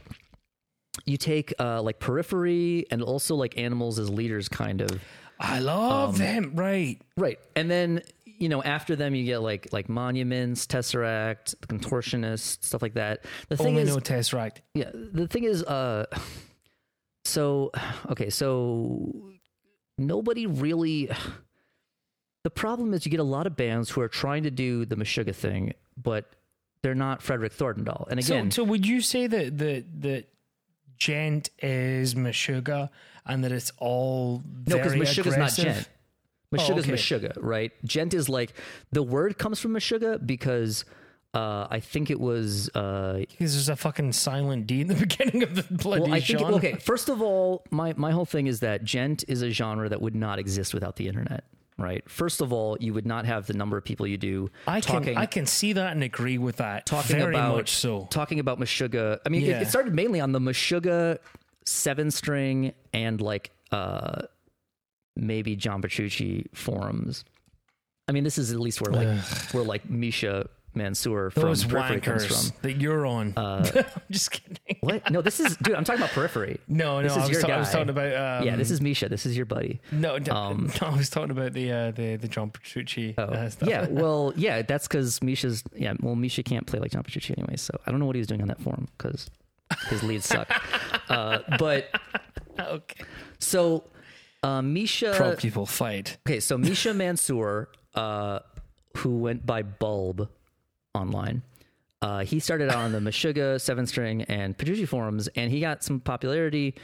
you 1.05 1.17
take 1.17 1.53
uh 1.59 1.81
like 1.81 1.99
periphery 1.99 2.85
and 2.89 3.03
also 3.03 3.35
like 3.35 3.57
animals 3.57 3.99
as 3.99 4.09
leaders, 4.09 4.49
kind 4.49 4.81
of 4.81 4.99
I 5.39 5.59
love 5.59 6.15
Um, 6.15 6.17
them. 6.19 6.51
Right. 6.55 6.99
right, 7.15 7.37
and 7.55 7.69
then 7.69 8.01
you 8.37 8.49
know 8.49 8.63
after 8.63 8.95
them 8.95 9.15
you 9.15 9.25
get 9.25 9.39
like 9.39 9.67
like 9.71 9.89
monuments, 9.89 10.65
tesseract, 10.65 11.55
the 11.59 11.67
contortionist, 11.67 12.63
stuff 12.63 12.81
like 12.81 12.93
that. 12.93 13.25
The 13.49 13.57
thing 13.57 13.67
Only 13.67 13.81
is, 13.83 13.89
no 13.89 13.97
Tesseract. 13.97 14.57
yeah 14.73 14.91
the 14.93 15.27
thing 15.27 15.43
is 15.43 15.63
uh 15.63 16.05
so 17.25 17.71
okay 18.09 18.29
so 18.29 19.31
nobody 19.97 20.45
really 20.45 21.09
the 22.43 22.49
problem 22.49 22.93
is 22.93 23.05
you 23.05 23.11
get 23.11 23.19
a 23.19 23.23
lot 23.23 23.47
of 23.47 23.55
bands 23.55 23.89
who 23.89 24.01
are 24.01 24.07
trying 24.07 24.43
to 24.43 24.51
do 24.51 24.85
the 24.85 24.95
Meshuggah 24.95 25.35
thing 25.35 25.73
but 26.01 26.31
they're 26.83 26.95
not 26.95 27.21
Fredrik 27.21 27.53
Thordendal 27.53 28.07
and 28.09 28.19
again 28.19 28.51
so, 28.51 28.63
so 28.63 28.69
would 28.69 28.85
you 28.85 29.01
say 29.01 29.27
that 29.27 29.57
that 29.57 30.01
that 30.01 30.25
djent 30.99 31.49
is 31.59 32.15
Meshuggah 32.15 32.89
and 33.25 33.43
that 33.43 33.51
it's 33.51 33.71
all 33.77 34.41
no 34.67 34.77
because 34.77 34.93
Meshuggah's 34.93 35.37
not 35.37 35.49
djent 35.51 35.87
Meshuggah's 36.53 36.85
okay. 36.85 36.93
Meshuggah 36.93 37.33
right 37.41 37.71
djent 37.85 38.13
is 38.13 38.29
like 38.29 38.53
the 38.91 39.03
word 39.03 39.37
comes 39.37 39.59
from 39.59 39.73
Meshuggah 39.73 40.25
because 40.25 40.85
uh, 41.33 41.67
I 41.69 41.81
think 41.81 42.09
it 42.09 42.19
was 42.19 42.69
uh, 42.73 43.17
Because 43.19 43.53
there's 43.53 43.69
a 43.69 43.75
fucking 43.75 44.13
silent 44.13 44.65
D 44.65 44.81
in 44.81 44.87
the 44.87 44.95
beginning 45.07 45.43
of 45.43 45.55
the 45.55 45.63
bloody 45.73 46.03
well, 46.03 46.13
I 46.13 46.19
think 46.21 46.39
genre. 46.39 46.55
okay. 46.55 46.73
First 46.75 47.09
of 47.09 47.21
all, 47.21 47.63
my 47.69 47.93
my 47.97 48.11
whole 48.11 48.25
thing 48.25 48.47
is 48.47 48.61
that 48.61 48.83
djent 48.85 49.23
is 49.27 49.41
a 49.41 49.51
genre 49.51 49.89
that 49.89 50.01
would 50.01 50.15
not 50.15 50.39
exist 50.39 50.73
without 50.73 50.95
the 50.95 51.07
internet. 51.07 51.43
Right. 51.77 52.09
First 52.09 52.41
of 52.41 52.51
all, 52.51 52.75
you 52.79 52.91
would 52.95 53.05
not 53.05 53.25
have 53.27 53.45
the 53.45 53.53
number 53.53 53.77
of 53.77 53.83
people 53.83 54.07
you 54.07 54.17
do 54.17 54.49
I 54.65 54.81
can 54.81 55.15
I 55.15 55.27
can 55.27 55.45
see 55.45 55.73
that 55.73 55.91
and 55.91 56.01
agree 56.01 56.39
with 56.39 56.55
that. 56.57 56.87
talking 56.87 57.17
very 57.17 57.35
about 57.35 57.55
much 57.55 57.69
so. 57.75 58.07
talking 58.09 58.39
about 58.39 58.57
Meshuggah. 58.59 59.19
I 59.25 59.29
mean, 59.29 59.43
it, 59.43 59.49
Yeah. 59.49 59.61
it 59.61 59.67
started 59.67 59.93
mainly 59.93 60.19
on 60.21 60.31
the 60.31 60.39
Meshuggah 60.39 61.19
seven 61.65 62.09
string 62.09 62.73
and 62.93 63.21
like 63.21 63.51
uh 63.71 64.21
maybe 65.17 65.55
John 65.55 65.81
Petrucci 65.81 66.47
forums. 66.53 67.23
I 68.07 68.11
mean, 68.13 68.23
this 68.23 68.37
is 68.37 68.51
at 68.51 68.59
least 68.59 68.81
where 68.81 68.91
like 68.93 69.19
where 69.53 69.63
like 69.63 69.89
Misha 69.89 70.47
Mansoor 70.73 71.31
from 71.31 71.41
Those 71.43 71.65
Periphery 71.65 71.99
comes 71.99 72.25
from. 72.25 72.55
that 72.61 72.73
you're 72.79 73.05
on. 73.05 73.33
Uh, 73.35 73.67
I'm 73.75 73.83
just 74.11 74.31
kidding. 74.31 74.57
what? 74.81 75.09
No, 75.11 75.21
this 75.21 75.39
is 75.39 75.57
dude. 75.57 75.75
I'm 75.75 75.83
talking 75.83 76.01
about 76.01 76.13
Periphery. 76.13 76.59
No, 76.67 77.01
no, 77.01 77.03
This 77.03 77.11
is 77.13 77.17
I 77.17 77.21
was, 77.21 77.29
your 77.31 77.41
ta- 77.41 77.47
I 77.47 77.57
was 77.57 77.71
talking 77.71 77.89
about. 77.89 78.41
Um, 78.41 78.47
yeah, 78.47 78.55
this 78.55 78.69
is 78.71 78.79
Misha. 78.79 79.09
This 79.09 79.25
is 79.25 79.35
your 79.35 79.45
buddy. 79.47 79.81
no, 79.91 80.17
no, 80.19 80.33
um, 80.33 80.71
no, 80.81 80.87
I 80.87 80.95
was 80.95 81.09
talking 81.09 81.31
about 81.31 81.53
the 81.53 81.71
uh, 81.71 81.91
the 81.91 82.15
the 82.17 82.27
John 82.27 82.51
Petrucci 82.51 83.15
Oh, 83.17 83.23
uh, 83.23 83.49
stuff. 83.49 83.67
yeah. 83.67 83.87
Well, 83.89 84.33
yeah, 84.37 84.61
that's 84.61 84.87
because 84.87 85.21
Misha's. 85.23 85.63
Yeah, 85.75 85.93
well, 85.99 86.15
Misha 86.15 86.43
can't 86.43 86.67
play 86.67 86.79
like 86.79 86.91
John 86.91 87.03
Petrucci 87.03 87.33
anyway, 87.37 87.55
so 87.57 87.73
I 87.85 87.91
don't 87.91 87.99
know 87.99 88.05
what 88.05 88.15
he 88.15 88.19
was 88.19 88.27
doing 88.27 88.41
on 88.41 88.47
that 88.49 88.61
forum 88.61 88.87
because 88.97 89.29
his 89.89 90.03
leads 90.03 90.25
suck. 90.27 90.49
uh, 91.09 91.39
but 91.57 91.89
okay. 92.59 93.03
so 93.39 93.83
uh, 94.47 94.61
Misha. 94.61 95.13
Pro 95.15 95.35
people 95.35 95.65
fight. 95.65 96.17
Okay, 96.27 96.39
so 96.39 96.57
Misha 96.69 96.93
Mansoor, 96.93 97.69
uh, 97.95 98.39
who 98.97 99.17
went 99.17 99.45
by 99.45 99.61
Bulb 99.61 100.29
online, 100.93 101.41
uh, 102.01 102.23
he 102.23 102.39
started 102.39 102.69
out 102.69 102.77
on 102.77 102.91
the 102.91 102.99
Meshuggah 102.99 103.59
seven 103.59 103.85
string 103.85 104.23
and 104.23 104.57
Petrucci 104.57 104.85
forums, 104.85 105.27
and 105.35 105.51
he 105.51 105.59
got 105.59 105.83
some 105.83 105.99
popularity. 105.99 106.75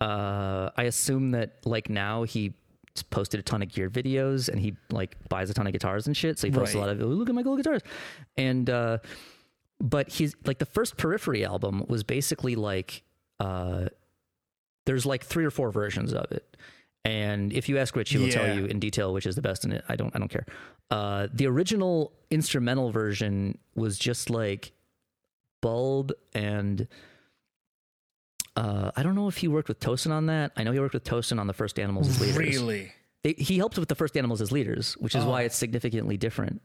Uh, 0.00 0.70
I 0.76 0.84
assume 0.84 1.32
that 1.32 1.56
like 1.64 1.90
now 1.90 2.22
he 2.22 2.54
posted 3.10 3.40
a 3.40 3.42
ton 3.42 3.62
of 3.62 3.68
gear 3.68 3.88
videos 3.88 4.48
and 4.48 4.60
he 4.60 4.76
like 4.90 5.16
buys 5.28 5.50
a 5.50 5.54
ton 5.54 5.66
of 5.66 5.72
guitars 5.72 6.06
and 6.06 6.16
shit. 6.16 6.38
So 6.38 6.46
he 6.46 6.52
posts 6.52 6.74
a 6.74 6.78
lot 6.78 6.88
of 6.88 7.00
"Oh, 7.00 7.06
look 7.06 7.28
at 7.28 7.34
my 7.34 7.42
cool 7.42 7.56
guitars, 7.56 7.82
and 8.36 8.68
uh, 8.70 8.98
but 9.80 10.08
he's 10.08 10.36
like 10.44 10.58
the 10.58 10.66
first 10.66 10.96
Periphery 10.96 11.44
album 11.44 11.84
was 11.88 12.04
basically 12.04 12.54
like 12.54 13.02
uh, 13.40 13.86
there's 14.86 15.06
like 15.06 15.24
three 15.24 15.44
or 15.44 15.50
four 15.50 15.72
versions 15.72 16.12
of 16.12 16.30
it. 16.30 16.56
And 17.04 17.52
if 17.52 17.68
you 17.68 17.78
ask 17.78 17.94
Rich, 17.96 18.10
he 18.10 18.18
will 18.18 18.28
tell 18.28 18.54
you 18.54 18.66
in 18.66 18.78
detail 18.80 19.12
which 19.14 19.26
is 19.26 19.34
the 19.34 19.42
best 19.42 19.64
in 19.64 19.72
it. 19.72 19.84
I 19.88 19.96
don't 19.96 20.14
I 20.14 20.18
don't 20.18 20.28
care. 20.28 20.44
Uh, 20.90 21.28
the 21.32 21.46
original 21.46 22.12
instrumental 22.30 22.90
version 22.90 23.56
was 23.74 23.98
just 23.98 24.28
like 24.30 24.72
Bulb 25.62 26.12
and 26.34 26.86
uh, 28.56 28.90
I 28.96 29.02
don't 29.02 29.14
know 29.14 29.28
if 29.28 29.36
he 29.36 29.48
worked 29.48 29.68
with 29.68 29.78
Tosin 29.80 30.10
on 30.10 30.26
that. 30.26 30.52
I 30.56 30.64
know 30.64 30.72
he 30.72 30.80
worked 30.80 30.94
with 30.94 31.04
Tosin 31.04 31.38
on 31.38 31.46
the 31.46 31.52
first 31.52 31.78
Animals 31.78 32.08
as 32.08 32.20
leaders. 32.20 32.36
Really? 32.36 32.92
They, 33.22 33.34
he 33.38 33.56
helped 33.58 33.78
with 33.78 33.88
the 33.88 33.94
first 33.94 34.16
Animals 34.16 34.40
as 34.40 34.50
leaders, 34.52 34.94
which 34.94 35.14
is 35.14 35.24
Oh. 35.24 35.30
why 35.30 35.42
it's 35.42 35.56
significantly 35.56 36.16
different. 36.16 36.60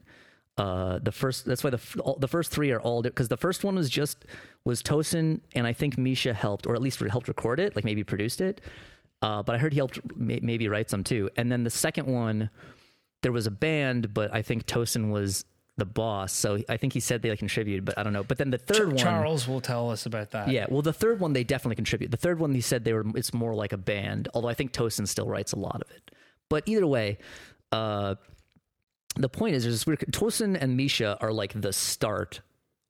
Uh, 0.57 0.99
the 0.99 1.11
first 1.11 1.45
that's 1.45 1.63
why 1.63 1.69
the 1.71 1.79
all, 2.03 2.15
the 2.19 2.27
first 2.27 2.51
three 2.51 2.71
are 2.71 2.79
all 2.79 3.01
because 3.01 3.27
the 3.27 3.37
first 3.37 3.63
one 3.63 3.75
was 3.75 3.89
just 3.89 4.25
was 4.65 4.83
Tosin 4.83 5.41
and 5.55 5.65
I 5.65 5.73
think 5.73 5.97
Misha 5.97 6.33
helped 6.33 6.67
or 6.67 6.75
at 6.75 6.81
least 6.81 6.99
helped 6.99 7.27
record 7.27 7.59
it, 7.59 7.75
like 7.75 7.85
maybe 7.85 8.03
produced 8.03 8.39
it. 8.39 8.61
Uh, 9.23 9.41
but 9.41 9.55
I 9.55 9.57
heard 9.57 9.71
he 9.73 9.79
helped 9.79 9.99
may, 10.17 10.39
maybe 10.43 10.67
write 10.67 10.89
some 10.89 11.03
too. 11.03 11.29
And 11.37 11.51
then 11.51 11.63
the 11.63 11.69
second 11.69 12.07
one, 12.07 12.49
there 13.21 13.31
was 13.31 13.47
a 13.47 13.51
band, 13.51 14.13
but 14.13 14.33
I 14.33 14.41
think 14.41 14.65
Tosin 14.65 15.11
was 15.11 15.45
the 15.77 15.85
boss, 15.85 16.31
so 16.33 16.59
I 16.69 16.77
think 16.77 16.93
he 16.93 16.99
said 16.99 17.23
they 17.23 17.35
contributed, 17.35 17.83
but 17.83 17.97
I 17.97 18.03
don't 18.03 18.13
know. 18.13 18.23
But 18.23 18.37
then 18.37 18.51
the 18.51 18.59
third 18.59 18.89
one, 18.89 18.97
Charles 18.97 19.47
will 19.47 19.61
tell 19.61 19.89
us 19.89 20.05
about 20.05 20.31
that. 20.31 20.49
yeah, 20.49 20.67
well, 20.69 20.83
the 20.83 20.93
third 20.93 21.19
one 21.19 21.33
they 21.33 21.43
definitely 21.43 21.77
contribute. 21.77 22.11
The 22.11 22.17
third 22.17 22.37
one 22.37 22.53
he 22.53 22.61
said 22.61 22.83
they 22.83 22.93
were 22.93 23.05
it's 23.15 23.33
more 23.33 23.55
like 23.55 23.73
a 23.73 23.77
band, 23.77 24.27
although 24.33 24.49
I 24.49 24.53
think 24.53 24.71
Tosin 24.71 25.07
still 25.07 25.27
writes 25.27 25.53
a 25.53 25.57
lot 25.57 25.81
of 25.81 25.89
it. 25.89 26.11
But 26.49 26.63
either 26.67 26.85
way, 26.85 27.17
uh, 27.71 28.15
the 29.15 29.29
point 29.29 29.55
is, 29.55 29.63
there's 29.63 29.75
this 29.75 29.87
weird. 29.87 29.99
Tosin 30.11 30.57
and 30.59 30.77
Misha 30.77 31.17
are 31.21 31.31
like 31.31 31.59
the 31.59 31.73
start 31.73 32.41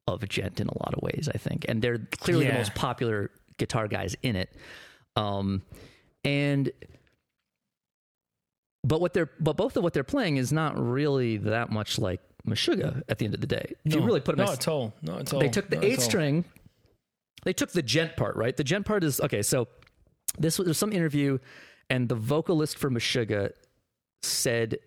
of 0.08 0.28
Djent 0.28 0.60
in 0.60 0.68
a 0.68 0.78
lot 0.80 0.94
of 0.94 1.02
ways, 1.02 1.30
I 1.34 1.38
think. 1.38 1.66
And 1.70 1.82
they're 1.82 2.00
clearly 2.20 2.48
the 2.48 2.54
most 2.54 2.76
popular 2.76 3.32
guitar 3.58 3.88
guys 3.88 4.16
in 4.24 4.36
it. 4.36 4.54
Um, 5.16 5.62
and 6.24 6.72
but 8.84 9.00
what 9.02 9.14
they're 9.14 9.30
but 9.40 9.56
both 9.58 9.78
of 9.78 9.84
what 9.84 9.94
they're 9.94 10.04
playing 10.04 10.38
is 10.38 10.52
not 10.52 10.78
really 10.78 11.38
that 11.38 11.70
much 11.72 11.98
like 12.00 12.22
Meshuggah 12.48 13.04
at 13.08 13.20
the 13.20 13.26
end 13.26 13.34
of 13.34 13.42
the 13.42 13.48
day. 13.48 13.74
If 13.86 13.96
you 13.96 14.02
really 14.02 14.20
put 14.20 14.36
them 14.38 14.46
not 14.46 14.56
at 14.56 14.68
all. 14.68 14.94
Not 15.02 15.22
at 15.22 15.34
all. 15.34 15.40
they 15.40 15.50
took 15.50 15.70
the 15.70 15.78
not 15.78 15.86
eighth 15.86 16.02
string 16.02 16.46
they 17.44 17.54
took 17.54 17.72
the 17.72 17.84
djent 17.84 18.16
part 18.16 18.36
right 18.36 18.56
the 18.56 18.64
djent 18.64 18.86
part 18.86 19.04
is 19.04 19.20
okay 19.22 19.42
so 19.42 19.68
this 20.38 20.58
was 20.58 20.66
there's 20.66 20.78
some 20.78 20.92
interview 20.94 21.38
and 21.90 22.10
the 22.10 22.16
vocalist 22.16 22.78
for 22.78 22.90
Meshuggah 22.90 23.52
said 24.22 24.78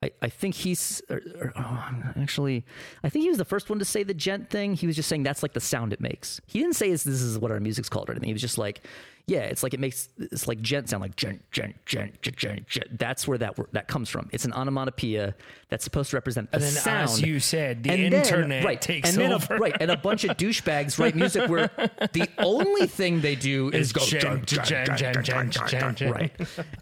I, 0.00 0.12
I 0.22 0.28
think 0.28 0.54
he's 0.54 1.02
or, 1.10 1.20
or, 1.40 1.52
oh, 1.56 1.88
actually 2.20 2.64
I 3.02 3.08
think 3.08 3.24
he 3.24 3.28
was 3.30 3.38
the 3.38 3.44
first 3.44 3.68
one 3.68 3.80
to 3.80 3.84
say 3.84 4.04
the 4.04 4.14
djent 4.14 4.48
thing. 4.48 4.74
He 4.74 4.86
was 4.86 4.94
just 4.94 5.08
saying 5.08 5.24
that's 5.24 5.42
like 5.42 5.54
the 5.54 5.60
sound 5.60 5.92
it 5.92 6.00
makes. 6.00 6.40
He 6.46 6.60
didn't 6.60 6.76
say 6.76 6.90
this, 6.90 7.02
this 7.02 7.20
is 7.20 7.36
what 7.38 7.50
our 7.50 7.58
music's 7.58 7.88
called 7.88 8.08
or 8.08 8.12
anything. 8.12 8.28
He 8.28 8.32
was 8.32 8.40
just 8.42 8.58
like, 8.58 8.86
yeah, 9.26 9.40
it's 9.40 9.64
like 9.64 9.74
it 9.74 9.80
makes 9.80 10.08
it's 10.18 10.46
like 10.46 10.62
djent 10.62 10.88
sound 10.88 11.00
like 11.02 11.16
djent 11.16 11.42
djent 11.50 11.84
djent 11.84 12.22
djent 12.22 12.36
djent. 12.36 12.66
djent. 12.68 12.98
That's 12.98 13.26
where 13.26 13.38
that 13.38 13.58
that 13.72 13.88
comes 13.88 14.08
from. 14.08 14.28
It's 14.32 14.44
an 14.44 14.52
onomatopoeia 14.52 15.34
that's 15.68 15.82
supposed 15.82 16.10
to 16.10 16.16
represent 16.16 16.52
the 16.52 16.58
And 16.58 16.64
then, 16.64 16.70
sound. 16.72 17.10
as 17.10 17.20
you 17.20 17.40
said, 17.40 17.82
the 17.82 17.90
And 17.90 18.14
internet 18.14 18.48
then, 18.48 18.64
right, 18.64 18.80
takes 18.80 19.08
and 19.10 19.18
then 19.18 19.32
over. 19.32 19.56
A, 19.56 19.58
right, 19.58 19.76
and 19.80 19.90
a 19.90 19.96
bunch 19.96 20.22
of 20.22 20.36
douchebags 20.36 20.96
write 21.00 21.16
music 21.16 21.50
where 21.50 21.70
the 22.12 22.28
only 22.38 22.86
thing 22.86 23.20
they 23.20 23.34
do 23.34 23.68
is 23.70 23.88
Is 23.88 23.92
go 23.92 24.06
gen- 24.06 24.44
gen- 24.46 24.64
gen- 24.64 24.96
gen- 24.96 25.22
gen- 25.24 25.50
gen- 25.50 25.94
gen. 25.96 26.10
right, 26.12 26.32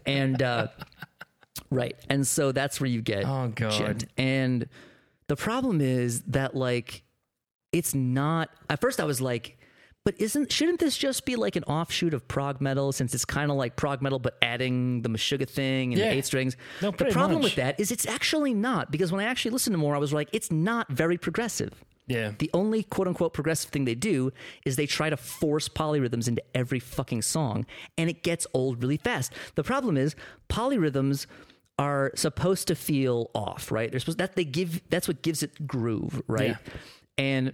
and 0.05 0.41
uh, 0.43 0.67
right, 1.71 1.95
and 2.09 2.25
so 2.25 2.51
that's 2.51 2.79
where 2.79 2.89
you 2.89 3.01
get 3.01 3.25
Oh, 3.25 3.51
God. 3.55 3.71
djent. 3.71 4.05
And 4.17 4.67
the 5.27 5.35
problem 5.35 5.81
is 5.81 6.21
that 6.23 6.55
like 6.55 7.03
it's 7.71 7.93
not. 7.93 8.49
At 8.69 8.81
first, 8.81 8.99
I 8.99 9.03
was 9.05 9.21
like. 9.21 9.53
But 10.05 10.21
isn't 10.21 10.53
shouldn't 10.53 10.79
this 10.79 10.95
just 10.97 11.25
be 11.25 11.35
like 11.35 11.57
an 11.57 11.65
offshoot 11.65 12.13
of 12.13 12.25
prog 12.29 12.61
metal 12.61 12.93
since 12.93 13.13
it's 13.13 13.25
kind 13.25 13.51
of 13.51 13.57
like 13.57 13.75
prog 13.75 14.01
metal 14.01 14.19
but 14.19 14.37
adding 14.41 15.01
the 15.01 15.09
Meshuggah 15.09 15.49
thing 15.49 15.91
and 15.91 15.99
Yeah. 15.99 16.11
the 16.11 16.15
eight 16.19 16.25
strings? 16.25 16.55
No, 16.81 16.91
the 16.91 17.05
problem 17.11 17.41
much. 17.41 17.43
with 17.43 17.55
that 17.55 17.77
is 17.77 17.91
it's 17.91 18.07
actually 18.07 18.53
not 18.53 18.89
because 18.89 19.11
when 19.11 19.19
I 19.19 19.25
actually 19.27 19.51
listened 19.51 19.73
to 19.73 19.77
more, 19.77 19.95
I 19.95 19.97
was 19.97 20.13
like, 20.13 20.29
it's 20.31 20.49
not 20.49 20.89
very 20.89 21.17
progressive. 21.17 21.73
Yeah. 22.07 22.31
The 22.37 22.49
only 22.53 22.83
quote 22.83 23.07
unquote 23.07 23.33
progressive 23.33 23.69
thing 23.69 23.85
they 23.85 23.95
do 23.95 24.31
is 24.65 24.75
they 24.75 24.85
try 24.85 25.09
to 25.09 25.17
force 25.17 25.67
polyrhythms 25.67 26.27
into 26.27 26.41
every 26.55 26.79
fucking 26.79 27.21
song, 27.21 27.65
and 27.97 28.09
it 28.09 28.23
gets 28.23 28.47
old 28.53 28.81
really 28.81 28.97
fast. 28.97 29.33
The 29.55 29.63
problem 29.63 29.97
is 29.97 30.15
polyrhythms 30.49 31.27
are 31.77 32.11
supposed 32.15 32.67
to 32.69 32.75
feel 32.75 33.29
off, 33.35 33.71
right? 33.71 33.91
They're 33.91 33.99
supposed 33.99 34.17
that 34.17 34.35
they 34.35 34.45
give 34.45 34.81
that's 34.89 35.07
what 35.07 35.21
gives 35.21 35.43
it 35.43 35.67
groove, 35.67 36.21
right? 36.27 36.49
Yeah. 36.49 36.73
And 37.17 37.53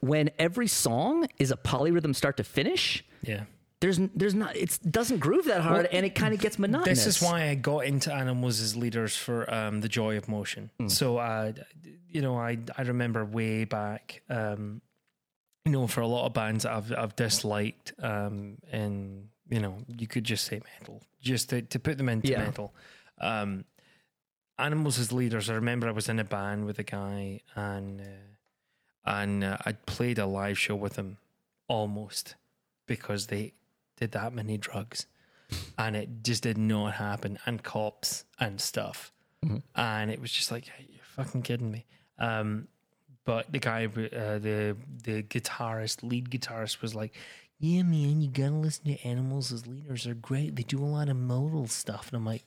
when 0.00 0.30
every 0.38 0.68
song 0.68 1.26
is 1.38 1.50
a 1.50 1.56
polyrhythm 1.56 2.14
start 2.14 2.36
to 2.36 2.44
finish, 2.44 3.04
yeah. 3.22 3.44
There's 3.80 3.98
there's 4.14 4.34
not 4.34 4.56
it 4.56 4.78
doesn't 4.90 5.18
groove 5.18 5.44
that 5.46 5.60
hard, 5.60 5.86
and 5.92 6.04
it 6.04 6.14
kind 6.14 6.34
of 6.34 6.40
gets 6.40 6.58
monotonous. 6.58 7.04
This 7.04 7.16
is 7.16 7.22
why 7.22 7.48
I 7.48 7.54
got 7.54 7.80
into 7.84 8.12
animals 8.12 8.60
as 8.60 8.74
leaders 8.76 9.16
for 9.16 9.52
um, 9.52 9.80
the 9.80 9.88
joy 9.88 10.16
of 10.16 10.28
motion. 10.28 10.70
Hmm. 10.78 10.88
So, 10.88 11.18
uh, 11.18 11.52
you 12.08 12.20
know, 12.20 12.36
I 12.36 12.58
I 12.76 12.82
remember 12.82 13.24
way 13.24 13.64
back, 13.64 14.22
um, 14.28 14.80
you 15.64 15.72
know, 15.72 15.86
for 15.86 16.00
a 16.00 16.06
lot 16.08 16.26
of 16.26 16.32
bands 16.32 16.66
I've 16.66 16.92
I've 16.92 17.14
disliked, 17.14 17.92
um, 18.02 18.58
and 18.72 19.28
you 19.48 19.60
know, 19.60 19.78
you 19.86 20.06
could 20.06 20.24
just 20.24 20.44
say 20.44 20.60
metal, 20.80 21.02
just 21.20 21.50
to, 21.50 21.62
to 21.62 21.78
put 21.78 21.98
them 21.98 22.08
into 22.08 22.28
Yeah. 22.32 22.44
metal. 22.44 22.74
Um, 23.20 23.64
animals 24.58 24.98
as 24.98 25.12
leaders. 25.12 25.48
I 25.48 25.54
remember 25.54 25.88
I 25.88 25.92
was 25.92 26.08
in 26.08 26.18
a 26.18 26.24
band 26.24 26.66
with 26.66 26.78
a 26.78 26.82
guy, 26.84 27.40
and 27.54 28.00
uh, 28.00 28.04
and 29.04 29.44
uh, 29.44 29.56
I 29.64 29.72
played 29.72 30.18
a 30.18 30.26
live 30.26 30.58
show 30.58 30.74
with 30.74 30.96
him 30.96 31.18
almost 31.68 32.34
because 32.86 33.28
they 33.28 33.52
did 33.98 34.12
that 34.12 34.32
many 34.32 34.56
drugs 34.56 35.06
and 35.78 35.96
it 35.96 36.08
just 36.22 36.42
did 36.42 36.58
not 36.58 36.94
happen 36.94 37.38
and 37.46 37.62
cops 37.62 38.24
and 38.38 38.60
stuff. 38.60 39.12
And 39.74 40.10
it 40.10 40.20
was 40.20 40.32
just 40.32 40.50
like 40.50 40.66
hey, 40.66 40.86
you're 40.90 41.04
fucking 41.04 41.42
kidding 41.42 41.70
me. 41.70 41.86
Um 42.18 42.68
but 43.24 43.52
the 43.52 43.58
guy 43.58 43.84
uh, 43.86 44.38
the 44.38 44.76
the 45.04 45.22
guitarist 45.22 46.02
lead 46.02 46.30
guitarist 46.30 46.80
was 46.80 46.94
like 46.94 47.14
yeah 47.58 47.82
man 47.82 48.20
you 48.20 48.28
gotta 48.28 48.54
listen 48.54 48.84
to 48.86 49.00
animals 49.06 49.52
as 49.52 49.66
leaders. 49.66 50.04
They're 50.04 50.14
great. 50.14 50.56
They 50.56 50.62
do 50.62 50.82
a 50.82 50.86
lot 50.86 51.08
of 51.08 51.16
modal 51.16 51.66
stuff. 51.66 52.08
And 52.08 52.16
i'm 52.16 52.26
like 52.26 52.44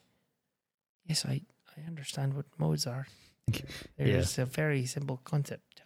yes 1.05 1.25
i 1.25 1.41
i 1.77 1.87
understand 1.87 2.33
what 2.33 2.45
modes 2.57 2.85
are. 2.87 3.07
There's 3.97 4.37
a 4.37 4.45
very 4.45 4.85
simple 4.85 5.19
concept 5.23 5.81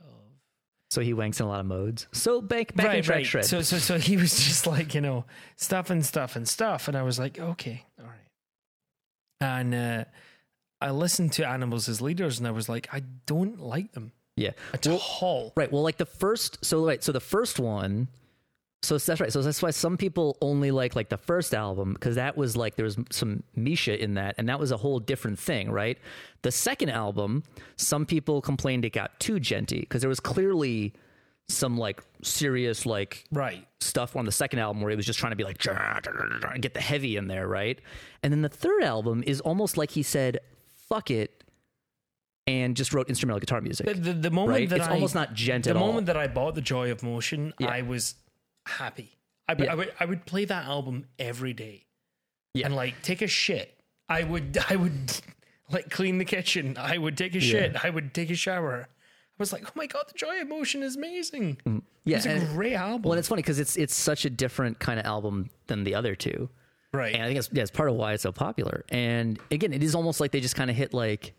so 0.95 1.01
he 1.01 1.13
wanks 1.13 1.41
in 1.41 1.45
a 1.45 1.49
lot 1.49 1.59
of 1.59 1.65
modes. 1.65 2.07
So 2.13 2.41
back 2.41 2.73
back 2.73 2.95
in 2.95 3.03
track 3.03 3.25
shred. 3.25 3.43
so 3.43 3.61
so 3.61 3.77
so 3.77 3.97
he 3.97 4.15
was 4.15 4.33
just 4.45 4.65
like 4.65 4.95
you 4.95 5.01
know 5.01 5.25
stuff 5.57 5.89
and 5.89 6.05
stuff 6.05 6.37
and 6.37 6.47
stuff, 6.47 6.87
and 6.87 6.95
I 6.95 7.03
was 7.03 7.19
like, 7.19 7.37
okay, 7.37 7.83
all 7.99 8.05
right. 8.05 8.13
And 9.41 9.75
uh, 9.75 10.05
I 10.79 10.91
listened 10.91 11.33
to 11.33 11.45
animals 11.45 11.89
as 11.89 12.01
leaders, 12.01 12.39
and 12.39 12.47
I 12.47 12.51
was 12.51 12.69
like, 12.69 12.87
I 12.93 13.01
don't 13.25 13.59
like 13.59 13.91
them 13.91 14.13
yeah. 14.37 14.51
at 14.73 14.87
all. 14.87 15.51
Right. 15.57 15.69
Well, 15.69 15.83
like 15.83 15.97
the 15.97 16.05
first, 16.05 16.63
so 16.63 16.85
right, 16.85 17.03
so 17.03 17.11
the 17.11 17.19
first 17.19 17.59
one, 17.59 18.07
so 18.85 18.97
that's 18.97 19.19
right. 19.21 19.31
So 19.31 19.41
that's 19.41 19.61
why 19.61 19.71
some 19.71 19.97
people 19.97 20.37
only 20.41 20.71
like 20.71 20.95
like 20.95 21.09
the 21.09 21.17
first 21.17 21.53
album 21.53 21.93
because 21.93 22.15
that 22.15 22.37
was 22.37 22.55
like 22.55 22.75
there 22.75 22.85
was 22.85 22.97
some 23.11 23.43
Misha 23.55 24.01
in 24.01 24.13
that, 24.15 24.35
and 24.37 24.47
that 24.49 24.59
was 24.59 24.71
a 24.71 24.77
whole 24.77 24.99
different 24.99 25.39
thing, 25.39 25.71
right? 25.71 25.97
The 26.43 26.51
second 26.51 26.89
album, 26.89 27.43
some 27.75 28.05
people 28.05 28.41
complained 28.41 28.85
it 28.85 28.91
got 28.93 29.19
too 29.19 29.35
djenty 29.35 29.81
because 29.81 30.01
there 30.01 30.09
was 30.09 30.19
clearly 30.19 30.93
some 31.47 31.77
like 31.77 32.01
serious 32.23 32.85
like 32.87 33.23
Right. 33.31 33.67
stuff 33.79 34.15
on 34.15 34.25
the 34.25 34.31
second 34.31 34.57
album 34.59 34.81
where 34.81 34.89
he 34.89 34.95
was 34.95 35.05
just 35.05 35.19
trying 35.19 35.31
to 35.31 35.35
be 35.35 35.43
like 35.43 35.59
get 35.59 36.73
the 36.73 36.81
heavy 36.81 37.17
in 37.17 37.27
there, 37.27 37.47
right? 37.47 37.79
And 38.23 38.33
then 38.33 38.41
the 38.41 38.49
third 38.49 38.83
album 38.83 39.23
is 39.27 39.41
almost 39.41 39.77
like 39.77 39.91
he 39.91 40.01
said, 40.03 40.39
"Fuck 40.89 41.11
it." 41.11 41.43
And 42.47 42.75
just 42.77 42.93
wrote 42.93 43.09
instrumental 43.09 43.39
guitar 43.39 43.59
music. 43.59 43.87
The, 43.87 43.93
the, 43.95 44.13
the 44.13 44.29
moment 44.31 44.59
Right? 44.59 44.69
that 44.69 44.77
It's 44.79 44.87
I, 44.87 44.91
almost 44.93 45.15
not 45.15 45.33
djent 45.33 45.63
the 45.63 45.71
at 45.71 45.77
all. 45.77 45.87
moment 45.87 46.05
that 46.07 46.15
I 46.17 46.27
bought 46.27 46.53
the 46.53 46.61
Joy 46.61 46.91
of 46.91 47.01
Motion, 47.01 47.53
Yeah. 47.59 47.69
I 47.69 47.81
was 47.81 48.13
happy. 48.65 49.17
I, 49.47 49.53
would 49.53 49.65
Yeah. 49.65 49.71
I 49.71 49.75
would 49.75 49.93
I 49.99 50.05
would 50.05 50.25
play 50.25 50.45
that 50.45 50.65
album 50.65 51.05
every 51.19 51.53
day, 51.53 51.85
Yeah. 52.53 52.65
and 52.67 52.75
like 52.75 53.01
take 53.01 53.21
a 53.21 53.27
shit. 53.27 53.79
I 54.09 54.23
would 54.23 54.57
I 54.69 54.75
would 54.75 55.13
like 55.71 55.89
clean 55.89 56.17
the 56.17 56.25
kitchen. 56.25 56.77
I 56.79 56.97
would 56.97 57.17
take 57.17 57.35
a 57.35 57.39
shit. 57.39 57.75
I 57.83 57.89
would 57.89 58.13
take 58.13 58.29
a 58.29 58.35
shower. 58.35 58.87
I 58.87 59.37
was 59.37 59.51
like, 59.51 59.65
oh 59.67 59.71
my 59.75 59.85
god, 59.87 60.05
the 60.07 60.13
Joy 60.17 60.39
of 60.41 60.47
Motion 60.47 60.81
is 60.81 60.95
amazing. 60.95 61.57
Mm. 61.65 61.81
Yeah, 62.05 62.17
it's 62.17 62.25
a 62.25 62.39
great 62.53 62.75
album. 62.75 63.01
Well, 63.03 63.13
and 63.13 63.19
it's 63.19 63.27
funny 63.27 63.41
because 63.41 63.59
it's 63.59 63.75
it's 63.75 63.93
such 63.95 64.25
a 64.25 64.29
different 64.29 64.79
kind 64.79 64.99
of 64.99 65.05
album 65.05 65.49
than 65.67 65.83
the 65.83 65.95
other 65.95 66.15
two, 66.15 66.49
right. 66.93 67.13
and 67.13 67.21
I 67.23 67.27
think 67.27 67.39
it's 67.39 67.49
yeah, 67.51 67.61
it's 67.63 67.71
part 67.71 67.89
of 67.89 67.95
why 67.95 68.13
it's 68.13 68.23
so 68.23 68.31
popular. 68.31 68.85
And 68.89 69.37
again, 69.51 69.73
it 69.73 69.83
is 69.83 69.93
almost 69.95 70.19
like 70.21 70.31
they 70.31 70.39
just 70.39 70.55
kind 70.55 70.69
of 70.69 70.75
hit 70.77 70.93
like 70.93 71.33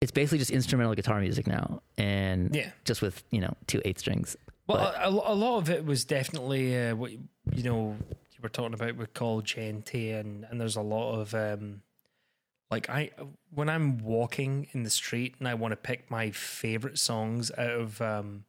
it's 0.00 0.12
basically 0.12 0.38
just 0.38 0.52
instrumental 0.52 0.94
guitar 0.94 1.20
music 1.20 1.46
now, 1.48 1.82
and 1.96 2.54
Yeah. 2.54 2.70
just 2.84 3.02
with 3.02 3.24
you 3.30 3.40
know 3.40 3.54
two 3.66 3.82
eighth 3.84 3.98
strings. 3.98 4.36
Well, 4.68 4.94
a, 4.96 5.08
a 5.08 5.34
lot 5.34 5.58
of 5.58 5.70
it 5.70 5.84
was 5.84 6.04
definitely 6.04 6.78
uh, 6.78 6.94
what 6.94 7.10
you 7.10 7.62
know 7.62 7.96
you 8.10 8.42
were 8.42 8.48
talking 8.50 8.74
about 8.74 8.96
with 8.96 9.14
Call 9.14 9.40
Gente, 9.40 10.10
and 10.10 10.46
and 10.48 10.60
there's 10.60 10.76
a 10.76 10.82
lot 10.82 11.14
of 11.18 11.34
um, 11.34 11.82
like 12.70 12.88
I 12.90 13.10
when 13.52 13.68
I'm 13.68 13.98
walking 13.98 14.68
in 14.72 14.82
the 14.82 14.90
street 14.90 15.36
and 15.38 15.48
I 15.48 15.54
want 15.54 15.72
to 15.72 15.76
pick 15.76 16.10
my 16.10 16.30
favorite 16.30 16.98
songs 16.98 17.50
out 17.56 17.70
of 17.70 18.02
um, 18.02 18.44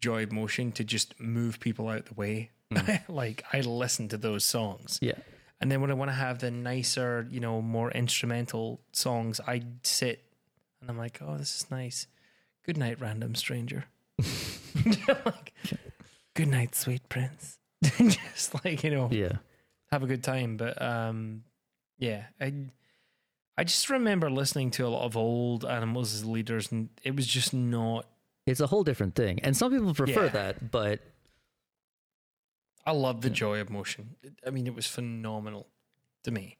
Joy 0.00 0.24
of 0.24 0.32
Motion 0.32 0.70
to 0.72 0.84
just 0.84 1.18
move 1.18 1.60
people 1.60 1.88
out 1.88 2.06
the 2.06 2.14
way. 2.14 2.50
like 3.08 3.44
I 3.52 3.60
listen 3.60 4.08
to 4.08 4.18
those 4.18 4.44
songs, 4.44 4.98
yeah, 5.02 5.14
and 5.60 5.70
then 5.70 5.80
when 5.80 5.90
I 5.90 5.94
want 5.94 6.10
to 6.10 6.14
have 6.16 6.40
the 6.40 6.50
nicer, 6.50 7.26
you 7.30 7.40
know, 7.40 7.62
more 7.62 7.90
instrumental 7.90 8.80
songs, 8.92 9.40
I 9.46 9.62
sit 9.82 10.24
and 10.80 10.90
I'm 10.90 10.98
like, 10.98 11.20
oh, 11.22 11.36
this 11.38 11.54
is 11.56 11.70
nice. 11.70 12.06
Good 12.66 12.76
night, 12.76 13.00
random 13.00 13.34
stranger. 13.34 13.86
like, 15.26 15.52
good 16.34 16.48
night, 16.48 16.74
sweet 16.74 17.08
prince. 17.08 17.58
Just 17.82 18.64
like 18.64 18.84
you 18.84 18.90
know, 18.90 19.08
yeah, 19.10 19.38
have 19.90 20.02
a 20.02 20.06
good 20.06 20.22
time. 20.22 20.56
But 20.56 20.80
um, 20.80 21.42
yeah, 21.98 22.24
I 22.40 22.52
I 23.58 23.64
just 23.64 23.90
remember 23.90 24.30
listening 24.30 24.70
to 24.72 24.86
a 24.86 24.88
lot 24.88 25.04
of 25.04 25.16
old 25.16 25.64
animals 25.64 26.14
as 26.14 26.24
leaders, 26.24 26.70
and 26.72 26.88
it 27.02 27.16
was 27.16 27.26
just 27.26 27.52
not. 27.52 28.06
it's 28.46 28.60
a 28.60 28.66
whole 28.68 28.84
different 28.84 29.14
thing. 29.14 29.40
And 29.42 29.56
some 29.56 29.72
people 29.72 29.92
prefer 29.94 30.24
Yeah. 30.26 30.30
that, 30.30 30.70
but 30.70 31.00
I 32.84 32.92
love 32.92 33.20
the 33.20 33.30
joy 33.30 33.60
of 33.60 33.70
motion. 33.70 34.16
I 34.46 34.50
mean, 34.50 34.66
it 34.66 34.74
was 34.74 34.86
phenomenal 34.86 35.68
to 36.24 36.30
me. 36.30 36.56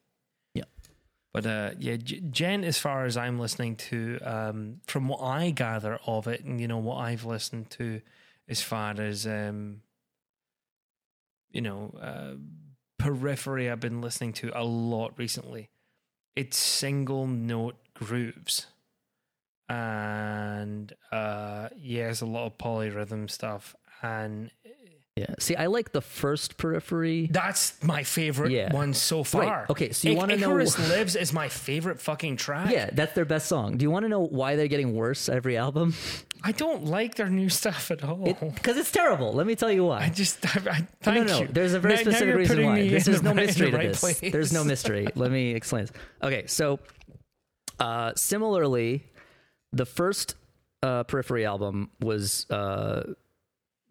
Yeah. 1.35 1.41
But 1.41 1.47
uh, 1.47 1.71
yeah, 1.79 1.97
Jen, 1.97 2.65
as 2.65 2.79
far 2.79 3.05
as 3.05 3.17
I'm 3.17 3.39
listening 3.39 3.77
to, 3.77 4.19
um, 4.23 4.81
from 4.87 5.09
what 5.09 5.23
I 5.23 5.51
gather 5.51 5.99
of 6.07 6.27
it, 6.29 6.45
and 6.45 6.61
you 6.61 6.69
know 6.69 6.79
what 6.79 6.97
I've 6.97 7.25
listened 7.25 7.71
to, 7.71 8.03
as 8.49 8.63
far 8.63 9.01
as 9.01 9.27
um, 9.27 9.83
you 11.51 11.61
know, 11.61 11.95
uh, 12.01 12.35
periphery, 12.99 13.71
I've 13.71 13.81
been 13.81 14.01
listening 14.01 14.33
to 14.35 14.51
a 14.55 14.65
lot 14.65 15.13
recently. 15.19 15.71
It's 16.35 16.57
single 16.57 17.27
note 17.27 17.77
grooves, 17.95 18.67
and 19.69 20.93
uh, 21.11 21.69
yes, 21.77 22.21
a 22.21 22.27
lot 22.27 22.47
of 22.47 22.59
polyrhythm 22.59 23.31
stuff, 23.31 23.77
and 24.03 24.51
Yeah. 25.17 25.35
See, 25.39 25.55
I 25.55 25.67
like 25.67 25.93
the 25.93 26.01
first 26.01 26.57
periphery. 26.57 27.29
that's 27.31 27.83
my 27.85 28.03
favorite 28.03 28.51
Yeah. 28.51 28.73
one 28.73 28.95
so 28.95 29.23
far. 29.23 29.67
Okay, 29.69 29.93
so 29.93 30.09
you 30.09 30.15
Ic- 30.15 30.19
wanna 30.19 30.37
know- 30.39 30.49
Icarus 30.53 30.79
Lives 30.89 31.17
is 31.17 31.35
my 31.35 31.49
favorite 31.49 32.01
fucking 32.01 32.37
track. 32.37 32.71
Yeah, 32.71 32.89
that's 32.91 33.13
their 33.15 33.27
best 33.27 33.47
song. 33.47 33.77
Do 33.77 33.83
you 33.83 33.91
want 33.91 34.05
to 34.05 34.09
know 34.09 34.21
why 34.25 34.57
they're 34.57 34.69
getting 34.69 34.95
worse 34.95 35.29
every 35.29 35.59
album? 35.59 35.95
I 36.43 36.53
don't 36.53 36.87
like 36.87 37.17
their 37.17 37.29
new 37.29 37.51
stuff 37.51 37.91
at 37.91 38.03
all. 38.03 38.25
Because 38.55 38.79
it's 38.79 38.91
terrible. 38.91 39.35
Let 39.35 39.47
me 39.47 39.55
tell 39.55 39.71
you 39.71 39.85
why. 39.85 40.05
I 40.05 40.09
just, 40.09 40.45
I, 40.47 40.71
I, 40.71 40.87
thank 41.03 41.27
no, 41.27 41.33
no, 41.35 41.41
you. 41.43 41.49
There's 41.49 41.75
a 41.75 41.79
very 41.79 41.95
Now- 41.97 42.01
now 42.01 42.03
specific 42.05 42.29
you're 42.29 42.39
reason 42.39 42.65
why. 42.65 42.89
This 42.89 43.07
is 43.07 43.23
no 43.23 43.31
right- 43.35 43.37
mystery 43.47 43.71
to 43.71 43.77
right 43.77 43.89
this. 43.89 44.01
place. 44.01 44.21
There's 44.33 44.53
no 44.55 44.65
mystery. 44.65 45.09
Let 45.15 45.31
me 45.31 45.55
explain 45.55 45.83
this. 45.85 45.93
Okay, 46.23 46.47
so 46.47 46.79
uh, 47.79 48.13
similarly, 48.17 49.05
the 49.75 49.85
first 49.85 50.37
uh, 50.83 51.05
Periphery 51.05 51.45
album 51.45 51.91
was 52.01 52.47
uh, 52.51 53.03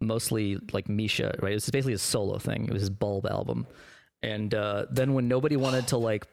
mostly 0.06 0.58
like 0.72 0.88
Misha, 0.88 1.34
right? 1.40 1.52
It 1.52 1.56
was 1.56 1.70
basically 1.70 1.94
a 1.94 1.98
solo 1.98 2.38
thing. 2.38 2.64
It 2.64 2.72
was 2.72 2.82
his 2.82 2.90
Bulb 2.90 3.26
album, 3.26 3.66
and 4.22 4.54
uh, 4.54 4.86
then 4.90 5.14
when 5.14 5.28
nobody 5.28 5.56
wanted 5.56 5.88
to 5.88 5.96
like 5.96 6.26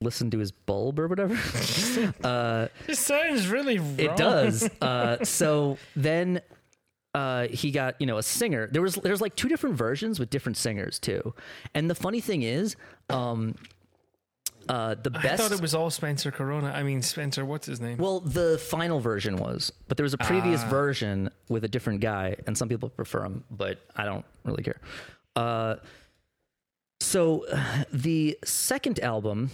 listen 0.00 0.30
to 0.30 0.38
his 0.38 0.52
Bulb 0.52 0.98
or 1.00 1.08
whatever, 1.08 1.34
uh, 2.24 2.68
This 2.86 3.00
sounds 3.00 3.48
really 3.48 3.78
wrong. 3.78 3.94
it 3.98 4.16
does. 4.16 4.68
Uh, 4.80 5.24
so 5.24 5.76
then 5.96 6.40
uh, 7.14 7.48
he 7.48 7.70
got 7.70 8.00
you 8.00 8.06
know 8.06 8.18
a 8.18 8.22
singer. 8.22 8.68
There 8.70 8.82
was 8.82 8.94
there's 8.96 9.20
like 9.20 9.34
two 9.34 9.48
different 9.48 9.76
versions 9.76 10.18
with 10.20 10.30
different 10.30 10.56
singers 10.56 10.98
too. 10.98 11.34
And 11.74 11.90
the 11.90 11.94
funny 11.94 12.20
thing 12.20 12.42
is, 12.42 12.76
um, 13.10 13.54
uh, 14.68 14.94
the 14.94 15.10
I 15.14 15.36
thought 15.36 15.52
it 15.52 15.60
was 15.60 15.74
all 15.74 15.90
Spencer 15.90 16.30
Corona. 16.30 16.68
I 16.68 16.82
mean, 16.82 17.02
Spencer, 17.02 17.44
what's 17.44 17.66
his 17.66 17.80
name? 17.80 17.98
well, 17.98 18.20
the 18.20 18.58
final 18.58 19.00
version 19.00 19.36
was, 19.36 19.72
but 19.88 19.96
there 19.96 20.04
was 20.04 20.14
a 20.14 20.18
previous 20.18 20.62
Ah. 20.62 20.68
version 20.68 21.30
with 21.48 21.64
a 21.64 21.68
different 21.68 22.00
guy, 22.00 22.36
and 22.46 22.56
some 22.56 22.68
people 22.68 22.88
prefer 22.88 23.24
him, 23.24 23.44
but 23.50 23.78
I 23.96 24.04
don't 24.04 24.24
really 24.44 24.62
care. 24.62 24.80
Uh, 25.36 25.76
so 27.00 27.44
the 27.92 28.38
second 28.44 29.00
album, 29.00 29.50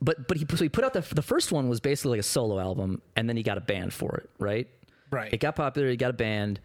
but 0.00 0.28
but 0.28 0.36
he 0.36 0.46
so 0.48 0.56
he 0.64 0.68
put 0.68 0.84
out 0.84 0.92
the 0.92 1.00
the 1.14 1.22
first 1.22 1.52
one 1.52 1.68
was 1.68 1.80
basically 1.80 2.10
like 2.12 2.20
a 2.20 2.22
solo 2.24 2.58
album, 2.60 3.02
and 3.16 3.28
then 3.28 3.36
he 3.36 3.42
got 3.42 3.58
a 3.58 3.62
band 3.62 3.92
for 3.92 4.16
it, 4.16 4.30
right? 4.38 4.68
right. 5.10 5.32
It 5.32 5.38
got 5.40 5.56
popular. 5.56 5.88
He 5.90 5.96
got 5.96 6.10
a 6.10 6.14
band. 6.14 6.60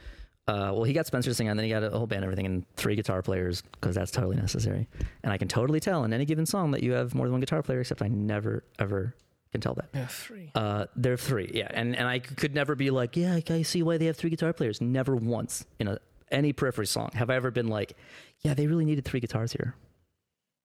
Uh, 0.48 0.72
well, 0.74 0.84
he 0.84 0.92
got 0.94 1.06
Spencer 1.06 1.30
to 1.30 1.34
sing 1.36 1.48
on, 1.50 1.56
then 1.56 1.64
he 1.66 1.70
got 1.70 1.84
a 1.84 1.90
whole 1.92 2.08
band, 2.08 2.24
and 2.24 2.26
everything, 2.26 2.46
and 2.46 2.66
three 2.76 2.96
guitar 2.96 3.22
players 3.22 3.62
because 3.74 3.96
that's 3.96 4.12
totally 4.12 4.36
necessary. 4.36 4.88
And 5.24 5.32
I 5.32 5.38
can 5.38 5.48
totally 5.48 5.80
tell 5.80 6.04
in 6.04 6.14
any 6.14 6.26
given 6.26 6.46
song 6.46 6.72
that 6.72 6.84
you 6.84 6.94
have 6.94 7.14
more 7.14 7.26
than 7.28 7.32
one 7.34 7.42
guitar 7.42 7.62
player. 7.62 7.80
Except 7.82 8.02
I 8.02 8.08
never 8.08 8.64
ever 8.80 9.16
can 9.52 9.62
tell 9.62 9.74
that. 9.76 9.90
yeah, 9.94 10.08
three. 10.08 10.52
Uh, 10.56 10.86
there 10.96 11.14
are 11.14 11.18
three, 11.18 11.52
yeah, 11.54 11.68
and 11.72 11.96
and 11.96 12.08
I 12.08 12.20
could 12.20 12.54
never 12.56 12.74
be 12.76 12.90
like, 12.90 13.16
yeah, 13.16 13.34
I- 13.36 13.44
I 13.54 13.62
see 13.62 13.84
why 13.84 13.98
they 13.98 14.06
have 14.06 14.18
three 14.18 14.30
guitar 14.32 14.52
players. 14.54 14.82
Never 14.82 15.16
once 15.16 15.66
in 15.80 15.88
a 15.88 16.00
any 16.32 16.54
periphery 16.54 16.88
song 16.88 17.12
have 17.14 17.30
I 17.30 17.36
ever 17.36 17.52
been 17.52 17.68
like, 17.68 17.96
yeah, 18.40 18.54
they 18.54 18.66
really 18.66 18.86
needed 18.86 19.06
three 19.06 19.20
guitars 19.20 19.52
here. 19.52 19.76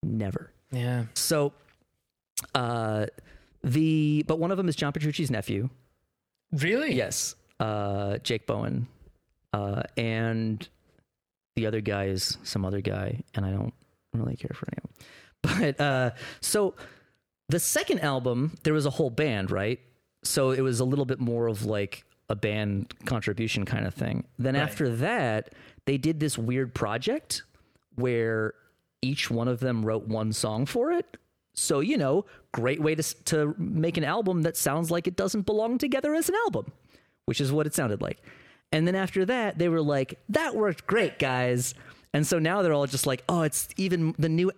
Never. 0.03 0.53
Yeah. 0.73 1.05
So, 1.15 1.53
uh, 2.55 3.07
the 3.63 4.25
but 4.27 4.39
one 4.39 4.51
of 4.51 4.57
them 4.57 4.69
is 4.69 4.77
John 4.77 4.93
Petrucci's 4.93 5.31
nephew. 5.31 5.69
Really? 6.53 6.95
Yes, 6.95 7.35
uh, 7.61 8.19
Jake 8.19 8.47
Bowen, 8.47 8.87
uh, 9.57 9.83
and 9.97 10.69
the 11.57 11.67
other 11.67 11.81
guy 11.81 12.05
is 12.07 12.37
some 12.43 12.65
other 12.65 12.81
guy, 12.83 13.23
and 13.35 13.45
I 13.47 13.51
don't 13.51 13.73
really 14.13 14.37
care 14.37 14.55
for 14.55 14.67
them. 14.67 14.89
But 15.43 15.81
uh, 15.81 16.11
so 16.41 16.75
the 17.49 17.61
second 17.61 18.01
album, 18.01 18.57
there 18.65 18.75
was 18.75 18.87
a 18.87 18.91
whole 18.91 19.11
band, 19.11 19.51
right? 19.51 19.79
So 20.25 20.51
it 20.51 20.61
was 20.61 20.81
a 20.81 20.85
little 20.85 21.05
bit 21.05 21.21
more 21.21 21.47
of 21.47 21.65
like 21.65 22.05
a 22.29 22.35
band 22.35 22.93
contribution 23.05 23.65
kind 23.65 23.87
of 23.87 23.95
thing. 23.95 24.25
Then 24.39 24.55
Right. 24.55 24.63
after 24.63 24.89
that, 24.97 25.55
they 25.85 25.99
did 25.99 26.19
this 26.19 26.37
weird 26.37 26.75
project 26.75 27.43
where 27.95 28.55
each 29.03 29.31
one 29.31 29.47
of 29.47 29.61
them 29.61 29.85
wrote 29.87 30.09
one 30.09 30.33
song 30.33 30.67
for 30.67 30.91
it. 30.91 31.17
So, 31.55 31.79
you 31.81 31.97
know, 31.97 32.25
great 32.53 32.81
way 32.81 32.95
to, 32.97 33.03
to 33.27 33.55
make 33.57 33.97
an 33.97 34.05
album 34.05 34.43
that 34.43 34.57
sounds 34.57 34.91
like 34.91 35.07
it 35.07 35.17
doesn't 35.17 35.47
belong 35.47 35.79
together 35.79 36.13
as 36.15 36.29
an 36.29 36.35
album, 36.47 36.73
which 37.27 37.41
is 37.41 37.53
what 37.53 37.67
it 37.69 37.75
sounded 37.75 38.03
like. 38.03 38.19
And 38.77 38.87
then 38.87 38.95
after 38.95 39.25
that, 39.25 39.57
they 39.59 39.71
were 39.71 39.81
like, 39.81 40.19
that 40.29 40.55
worked 40.55 40.87
great, 40.87 41.19
guys. 41.19 41.73
And 42.13 42.27
so 42.27 42.39
now 42.39 42.61
they're 42.61 42.75
all 42.75 42.87
just 42.87 43.07
like, 43.07 43.25
oh, 43.27 43.41
it's 43.43 43.69
even 43.79 44.15
the 44.19 44.29
new 44.29 44.53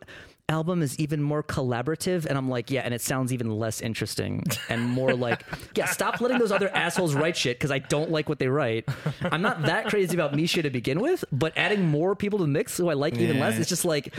album 0.49 0.83
is 0.83 0.99
even 0.99 1.23
more 1.23 1.43
collaborative. 1.45 2.27
And 2.27 2.37
I'm 2.37 2.49
like, 2.49 2.69
yeah, 2.69 2.81
and 2.81 2.93
it 2.93 3.01
sounds 3.01 3.33
even 3.33 3.49
less 3.51 3.81
interesting 3.81 4.43
and 4.69 4.83
more 4.83 5.15
like, 5.27 5.45
yeah, 5.77 5.85
stop 5.87 6.21
letting 6.21 6.39
those 6.39 6.51
other 6.51 6.69
assholes 6.75 7.15
write 7.15 7.37
shit 7.37 7.59
because 7.59 7.71
I 7.71 7.79
don't 7.79 8.11
like 8.11 8.29
what 8.29 8.41
they 8.41 8.49
write. 8.49 8.89
I'm 9.23 9.41
not 9.43 9.63
that 9.67 9.87
crazy 9.87 10.17
about 10.17 10.35
Misha 10.35 10.63
to 10.63 10.71
begin 10.71 10.99
with, 11.01 11.25
but 11.31 11.53
adding 11.57 11.85
more 11.87 12.17
people 12.17 12.39
to 12.41 12.45
the 12.45 12.51
mix 12.51 12.77
who 12.77 12.89
I 12.89 12.95
like 12.95 13.15
even 13.19 13.37
Yeah. 13.37 13.43
less, 13.43 13.59
it's 13.59 13.69
just 13.69 13.85
like 13.85 14.13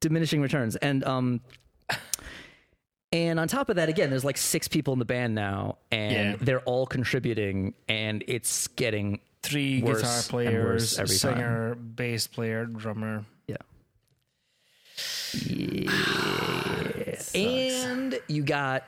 diminishing 0.00 0.42
returns. 0.42 0.76
And 0.76 1.04
um 1.04 1.40
and 3.12 3.38
on 3.38 3.48
top 3.48 3.68
of 3.68 3.76
that, 3.76 3.88
again, 3.88 4.10
there's 4.10 4.24
like 4.24 4.36
six 4.36 4.68
people 4.68 4.92
in 4.92 4.98
the 4.98 5.04
band 5.04 5.34
now, 5.34 5.78
and 5.90 6.12
Yeah. 6.32 6.36
they're 6.40 6.60
all 6.62 6.86
contributing, 6.86 7.74
and 7.88 8.24
it's 8.26 8.68
getting 8.68 9.20
Three 9.42 9.80
guitar 9.80 10.22
players, 10.28 10.98
every 10.98 11.16
time. 11.18 11.34
singer, 11.36 11.74
bass 11.74 12.26
player, 12.26 12.64
drummer. 12.66 13.24
yeah. 13.46 13.56
And 17.34 18.18
you 18.28 18.42
got 18.42 18.84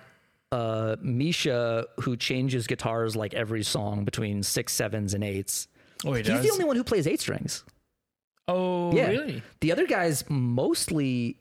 uh, 0.53 0.97
Misha, 1.03 1.87
who 2.01 2.17
changes 2.17 2.67
guitars 2.67 3.17
like 3.17 3.35
every 3.35 3.63
song 3.63 4.05
between 4.05 4.43
six, 4.43 4.73
sevens, 4.73 5.15
and 5.15 5.25
eights. 5.25 5.67
Oh, 6.05 6.13
he 6.13 6.19
He's 6.19 6.27
does. 6.29 6.43
the 6.45 6.51
only 6.53 6.65
one 6.65 6.77
who 6.77 6.85
plays 6.85 7.07
eight 7.07 7.21
strings. 7.21 7.65
oh, 8.47 8.95
Yeah. 8.95 9.09
really? 9.09 9.43
The 9.61 9.73
other 9.73 9.87
guys 9.87 10.23
mostly 10.29 11.39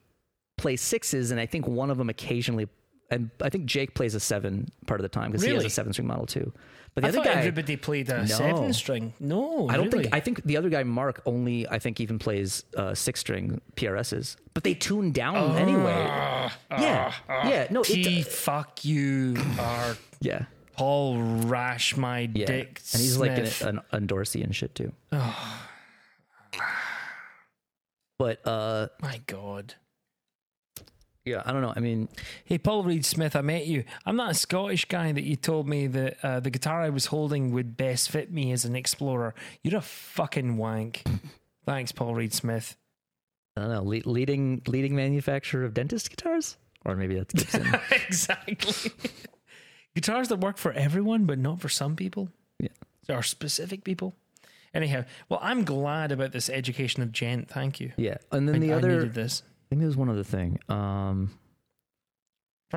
play 0.57 0.75
sixes, 0.75 1.31
and 1.31 1.39
I 1.39 1.45
think 1.45 1.67
one 1.67 1.89
of 1.89 1.97
them 1.97 2.09
occasionally. 2.09 2.67
And 3.11 3.29
I 3.41 3.49
think 3.49 3.65
Jake 3.65 3.93
plays 3.93 4.15
a 4.15 4.19
seven 4.19 4.69
part 4.87 4.99
of 4.99 5.03
the 5.03 5.09
time 5.09 5.31
because 5.31 5.43
he 5.45 5.53
has 5.53 5.63
a 5.65 5.69
seven 5.69 5.93
string 5.93 6.07
model 6.07 6.25
too. 6.25 6.51
But 6.95 7.01
the 7.01 7.07
I 7.07 7.09
other 7.09 7.23
guy, 7.23 7.31
everybody 7.39 7.75
played 7.75 8.09
a 8.09 8.19
No. 8.19 8.25
seven 8.25 8.73
string. 8.73 9.13
No, 9.19 9.67
I 9.67 9.77
don't 9.77 9.91
really? 9.91 10.03
think. 10.05 10.15
I 10.15 10.19
think 10.19 10.43
the 10.43 10.57
other 10.57 10.69
guy, 10.69 10.83
Mark, 10.83 11.21
only 11.25 11.67
I 11.67 11.79
think 11.79 11.99
even 11.99 12.17
plays 12.17 12.63
uh, 12.77 12.93
six 12.95 13.19
string 13.19 13.61
PRSs. 13.75 14.35
But 14.53 14.63
they 14.63 14.73
tune 14.73 15.11
down 15.11 15.57
anyway. 15.57 16.05
Ah, 16.07 16.57
Yeah, 16.71 17.13
yeah. 17.29 17.67
No, 17.71 17.83
T 17.83 18.19
it, 18.19 18.27
fuck 18.27 18.83
you 18.85 19.35
are 19.59 19.95
yeah, 20.21 20.45
Paul 20.77 21.21
Rash 21.21 21.97
my 21.97 22.29
yeah. 22.33 22.45
dick. 22.45 22.79
and 22.93 23.01
he's 23.01 23.17
like 23.17 23.37
an, 23.37 23.79
an 23.91 24.07
Endorsey 24.07 24.43
and 24.43 24.55
shit 24.55 24.73
too. 24.75 24.91
oh 25.11 25.67
But 28.17 28.45
uh, 28.47 28.87
my 29.01 29.19
god. 29.27 29.75
Yeah, 31.25 31.41
I 31.45 31.53
don't 31.53 31.61
know. 31.61 31.73
I 31.75 31.79
mean, 31.79 32.09
Hey, 32.43 32.57
Paul 32.57 32.83
Reed 32.83 33.05
Smith, 33.05 33.35
I 33.35 33.41
met 33.41 33.65
you. 33.65 33.85
I'm 34.05 34.17
not 34.17 34.31
a 34.31 34.33
Scottish 34.33 34.85
guy 34.85 35.11
that 35.13 35.23
you 35.23 35.35
told 35.37 35.67
me 35.67 35.87
that 35.87 36.17
uh, 36.23 36.39
the 36.41 36.49
guitar 36.49 36.81
I 36.81 36.89
was 36.89 37.05
holding 37.07 37.51
would 37.53 37.77
best 37.77 38.09
fit 38.11 38.31
me 38.31 38.51
as 38.51 38.65
an 38.65 38.75
explorer. 38.75 39.33
You're 39.63 39.77
a 39.77 39.81
fucking 39.81 40.57
wank. 40.57 41.03
Thanks, 41.65 41.93
Paul 41.93 42.15
Reed 42.15 42.33
Smith. 42.33 42.75
I 43.55 43.61
don't 43.61 43.69
know. 43.71 43.83
Le- 43.83 44.01
leading 44.09 44.61
leading 44.67 44.95
manufacturer 44.95 45.63
of 45.63 45.73
dentist 45.73 46.09
guitars, 46.09 46.57
or 46.83 46.95
maybe 46.95 47.15
that's 47.15 47.33
Gibson. 47.33 47.67
exactly. 47.91 48.91
Guitars 49.95 50.27
that 50.29 50.37
work 50.39 50.57
for 50.57 50.73
everyone, 50.73 51.25
but 51.25 51.37
not 51.37 51.61
for 51.61 51.69
some 51.69 51.95
people. 51.95 52.29
Yeah. 52.59 52.69
Are 53.15 53.21
specific 53.21 53.83
people. 53.83 54.15
Anyhow, 54.73 55.05
well, 55.29 55.39
I'm 55.43 55.63
glad 55.65 56.11
about 56.11 56.31
this 56.31 56.49
education 56.49 57.03
of 57.03 57.11
djent. 57.11 57.47
Thank 57.47 57.79
you. 57.79 57.91
yeah, 57.95 58.17
and 58.31 58.49
then 58.49 58.55
I, 58.55 58.59
the 58.59 58.73
I 58.73 58.75
other. 58.77 59.05
Think 59.73 59.79
there 59.81 59.87
was 59.87 59.97
one 59.97 60.07
other 60.09 60.23
thing. 60.23 60.59
Um, 60.69 61.31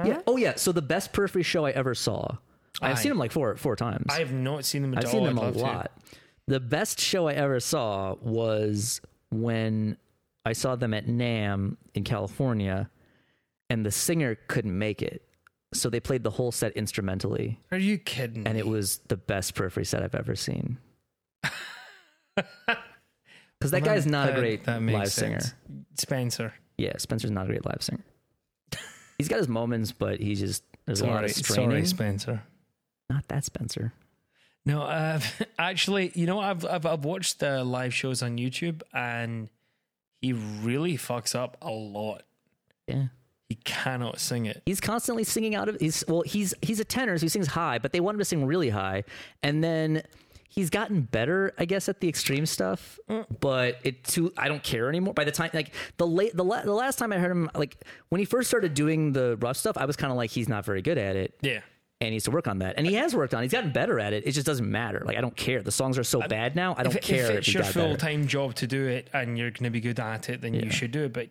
yeah. 0.02 0.22
Oh 0.26 0.38
yeah. 0.38 0.54
So 0.56 0.72
the 0.72 0.80
best 0.80 1.12
Periphery 1.12 1.42
show 1.42 1.66
I 1.66 1.70
ever 1.72 1.94
saw. 1.94 2.38
I've 2.80 2.96
Aye. 2.96 3.00
seen 3.02 3.10
them 3.10 3.18
like 3.18 3.32
four 3.32 3.54
four 3.56 3.76
times. 3.76 4.06
I 4.08 4.20
have 4.20 4.32
not 4.32 4.64
seen 4.64 4.80
them 4.80 4.94
at 4.94 5.00
I've 5.00 5.04
all. 5.06 5.10
seen 5.12 5.24
them 5.24 5.38
I'd 5.38 5.42
a 5.42 5.44
love 5.44 5.54
to. 5.56 5.60
lot. 5.60 5.92
The 6.46 6.58
best 6.58 6.98
show 6.98 7.28
I 7.28 7.34
ever 7.34 7.60
saw 7.60 8.14
was 8.22 9.02
when 9.30 9.98
I 10.46 10.54
saw 10.54 10.74
them 10.74 10.94
at 10.94 11.04
NAMM 11.06 11.76
in 11.92 12.02
California, 12.04 12.88
and 13.68 13.84
the 13.84 13.90
singer 13.90 14.38
couldn't 14.48 14.78
make 14.78 15.02
it, 15.02 15.20
so 15.74 15.90
they 15.90 16.00
played 16.00 16.22
the 16.22 16.30
whole 16.30 16.50
set 16.50 16.72
instrumentally, 16.78 17.60
Are 17.70 17.76
you 17.76 17.98
kidding? 17.98 18.46
and 18.46 18.56
it 18.56 18.66
was 18.66 19.00
the 19.08 19.18
best 19.18 19.54
Periphery 19.54 19.84
set 19.84 20.02
I've 20.02 20.14
ever 20.14 20.34
seen. 20.34 20.78
Because 23.58 23.70
that 23.70 23.84
guy's 23.84 24.06
not 24.06 24.28
a 24.28 24.32
great 24.38 24.64
that 24.64 24.82
makes 24.82 24.98
live 24.98 25.12
sense. 25.12 25.44
singer. 25.46 25.84
Spencer. 25.94 26.54
Yeah, 26.78 26.92
Spencer's 26.98 27.30
not 27.30 27.44
a 27.44 27.48
great 27.48 27.64
live 27.64 27.82
singer. 27.82 28.04
He's 29.18 29.28
got 29.28 29.38
his 29.38 29.48
moments, 29.48 29.92
but 29.92 30.20
he's 30.20 30.40
just 30.40 30.62
there's 30.84 31.00
a 31.00 31.06
lot 31.06 31.24
of 31.24 31.30
straining. 31.30 31.70
sorry, 31.70 31.86
Spencer. 31.86 32.42
Not 33.08 33.26
that 33.28 33.44
Spencer. 33.44 33.92
No, 34.66 34.82
uh, 34.82 35.20
actually, 35.58 36.12
you 36.14 36.26
know, 36.26 36.38
I've, 36.38 36.64
I've 36.66 36.84
I've 36.84 37.04
watched 37.04 37.40
the 37.40 37.64
live 37.64 37.94
shows 37.94 38.22
on 38.22 38.36
YouTube, 38.36 38.82
and 38.92 39.48
he 40.20 40.32
really 40.34 40.96
fucks 40.98 41.34
up 41.34 41.56
a 41.62 41.70
lot. 41.70 42.22
Yeah. 42.86 43.06
he 43.48 43.54
cannot 43.56 44.20
sing 44.20 44.46
it. 44.46 44.62
He's 44.66 44.80
constantly 44.80 45.24
singing 45.24 45.54
out 45.54 45.68
of 45.68 45.76
he's 45.80 46.04
well 46.06 46.22
he's 46.22 46.52
he's 46.62 46.78
a 46.78 46.84
tenor 46.84 47.16
so 47.18 47.22
he 47.22 47.28
sings 47.28 47.48
high 47.48 47.78
but 47.78 47.92
they 47.92 47.98
want 48.00 48.14
him 48.14 48.18
to 48.20 48.24
sing 48.24 48.44
really 48.44 48.70
high 48.70 49.02
and 49.42 49.62
then 49.64 50.02
he's 50.48 50.70
gotten 50.70 51.02
better 51.02 51.52
I 51.58 51.64
guess 51.64 51.88
at 51.88 52.00
the 52.00 52.08
extreme 52.08 52.46
stuff 52.46 52.98
but 53.40 53.78
it 53.84 54.04
too 54.04 54.32
I 54.36 54.48
don't 54.48 54.62
care 54.62 54.88
anymore. 54.88 55.14
By 55.14 55.24
the 55.24 55.32
time 55.32 55.50
like 55.52 55.74
the 55.96 56.06
late 56.06 56.36
the, 56.36 56.44
la- 56.44 56.62
the 56.62 56.72
last 56.72 56.98
time 56.98 57.12
I 57.12 57.18
heard 57.18 57.30
him 57.30 57.50
like 57.54 57.76
when 58.08 58.18
he 58.18 58.24
first 58.24 58.48
started 58.48 58.74
doing 58.74 59.12
the 59.12 59.36
rough 59.40 59.56
stuff 59.56 59.76
I 59.76 59.84
was 59.84 59.96
kind 59.96 60.10
of 60.10 60.16
like 60.16 60.30
he's 60.30 60.48
not 60.48 60.64
very 60.64 60.82
good 60.82 60.98
at 60.98 61.16
it. 61.16 61.38
Yeah. 61.42 61.60
and 62.00 62.08
he 62.08 62.10
needs 62.10 62.24
to 62.24 62.30
work 62.30 62.46
on 62.46 62.58
that. 62.60 62.74
And 62.76 62.86
he 62.86 62.94
has 62.94 63.14
worked 63.14 63.32
on 63.34 63.40
it. 63.40 63.44
he's 63.46 63.52
gotten 63.52 63.72
better 63.72 63.98
at 63.98 64.12
it. 64.12 64.26
It 64.26 64.32
just 64.32 64.46
doesn't 64.46 64.70
matter. 64.70 65.02
Like 65.04 65.16
I 65.16 65.20
don't 65.20 65.36
care. 65.36 65.62
The 65.62 65.72
songs 65.72 65.98
are 65.98 66.04
so 66.04 66.20
bad 66.20 66.54
now 66.56 66.74
I 66.78 66.82
don't 66.82 66.94
if, 66.94 67.02
care 67.02 67.30
if 67.32 67.38
it's 67.38 67.54
your 67.54 67.64
full 67.64 67.96
time 67.96 68.26
job 68.26 68.54
to 68.56 68.66
do 68.66 68.86
it 68.86 69.08
and 69.12 69.36
you're 69.38 69.50
going 69.50 69.64
to 69.64 69.70
be 69.70 69.80
good 69.80 69.98
at 70.00 70.28
it, 70.28 70.40
then 70.42 70.54
you 70.54 70.70
should 70.70 70.90
do 70.90 71.04
it. 71.04 71.12
But 71.12 71.28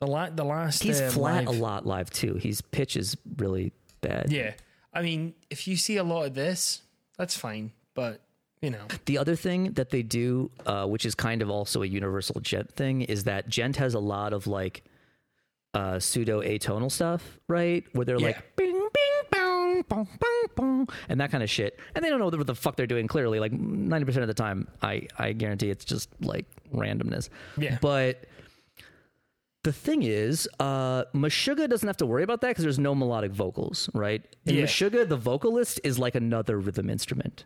the 0.00 0.06
la- 0.06 0.30
the 0.30 0.44
last 0.44 0.82
he's 0.82 1.00
uh, 1.00 1.10
flat 1.10 1.44
live- 1.44 1.56
a 1.56 1.58
lot 1.60 1.86
live 1.86 2.08
too. 2.10 2.34
His 2.34 2.62
pitch 2.62 2.96
is 2.96 3.16
really 3.36 3.72
bad. 4.00 4.32
Yeah, 4.32 4.52
I 4.94 5.02
mean, 5.02 5.34
if 5.50 5.68
you 5.68 5.76
see 5.76 5.98
a 5.98 6.04
lot 6.04 6.24
of 6.24 6.34
this, 6.34 6.80
that's 7.18 7.36
fine. 7.36 7.72
But 7.94 8.22
you 8.62 8.70
know, 8.70 8.86
The 9.06 9.16
other 9.18 9.36
thing 9.36 9.72
that 9.72 9.90
they 9.90 10.02
do, 10.02 10.50
uh, 10.66 10.86
which 10.86 11.06
is 11.06 11.14
kind 11.14 11.40
of 11.42 11.50
also 11.50 11.82
a 11.82 11.86
universal 11.86 12.40
djent 12.40 12.70
thing, 12.72 13.02
is 13.02 13.24
that 13.24 13.48
djent 13.48 13.76
has 13.76 13.94
a 13.94 13.98
lot 14.00 14.32
of 14.32 14.46
like 14.46 14.82
uh, 15.72 15.98
pseudo 15.98 16.42
atonal 16.42 16.90
stuff, 16.90 17.38
right? 17.48 17.84
Where 17.92 18.04
they're 18.04 18.18
Yeah. 18.18 18.26
like 18.28 18.56
bing, 18.56 18.72
bing, 18.72 19.22
bong, 19.30 19.82
bong, 19.88 20.08
bong, 20.18 20.42
bong, 20.56 20.88
and 21.08 21.20
that 21.20 21.30
kind 21.30 21.42
of 21.42 21.48
shit. 21.50 21.78
And 21.94 22.04
they 22.04 22.10
don't 22.10 22.18
know 22.18 22.26
what 22.28 22.46
the 22.46 22.54
fuck 22.54 22.76
they're 22.76 22.86
doing 22.88 23.06
clearly. 23.06 23.38
Like 23.40 23.52
90% 23.52 24.16
of 24.22 24.26
the 24.26 24.34
time, 24.34 24.66
I, 24.82 25.06
I 25.18 25.32
guarantee 25.32 25.70
it's 25.70 25.84
just 25.84 26.08
like 26.20 26.46
randomness. 26.74 27.28
Yeah. 27.56 27.78
But 27.80 28.24
the 29.62 29.72
thing 29.72 30.02
is, 30.02 30.48
uh, 30.58 31.04
Meshuggah 31.14 31.68
doesn't 31.68 31.86
have 31.86 31.98
to 31.98 32.06
worry 32.06 32.22
about 32.24 32.40
that 32.40 32.48
because 32.48 32.64
there's 32.64 32.78
no 32.78 32.94
melodic 32.94 33.30
vocals, 33.32 33.88
right? 33.94 34.22
In 34.46 34.56
Yeah. 34.56 34.64
Meshuggah, 34.64 35.08
the 35.08 35.16
vocalist 35.16 35.80
is 35.84 35.98
like 35.98 36.14
another 36.14 36.58
rhythm 36.58 36.90
instrument. 36.90 37.44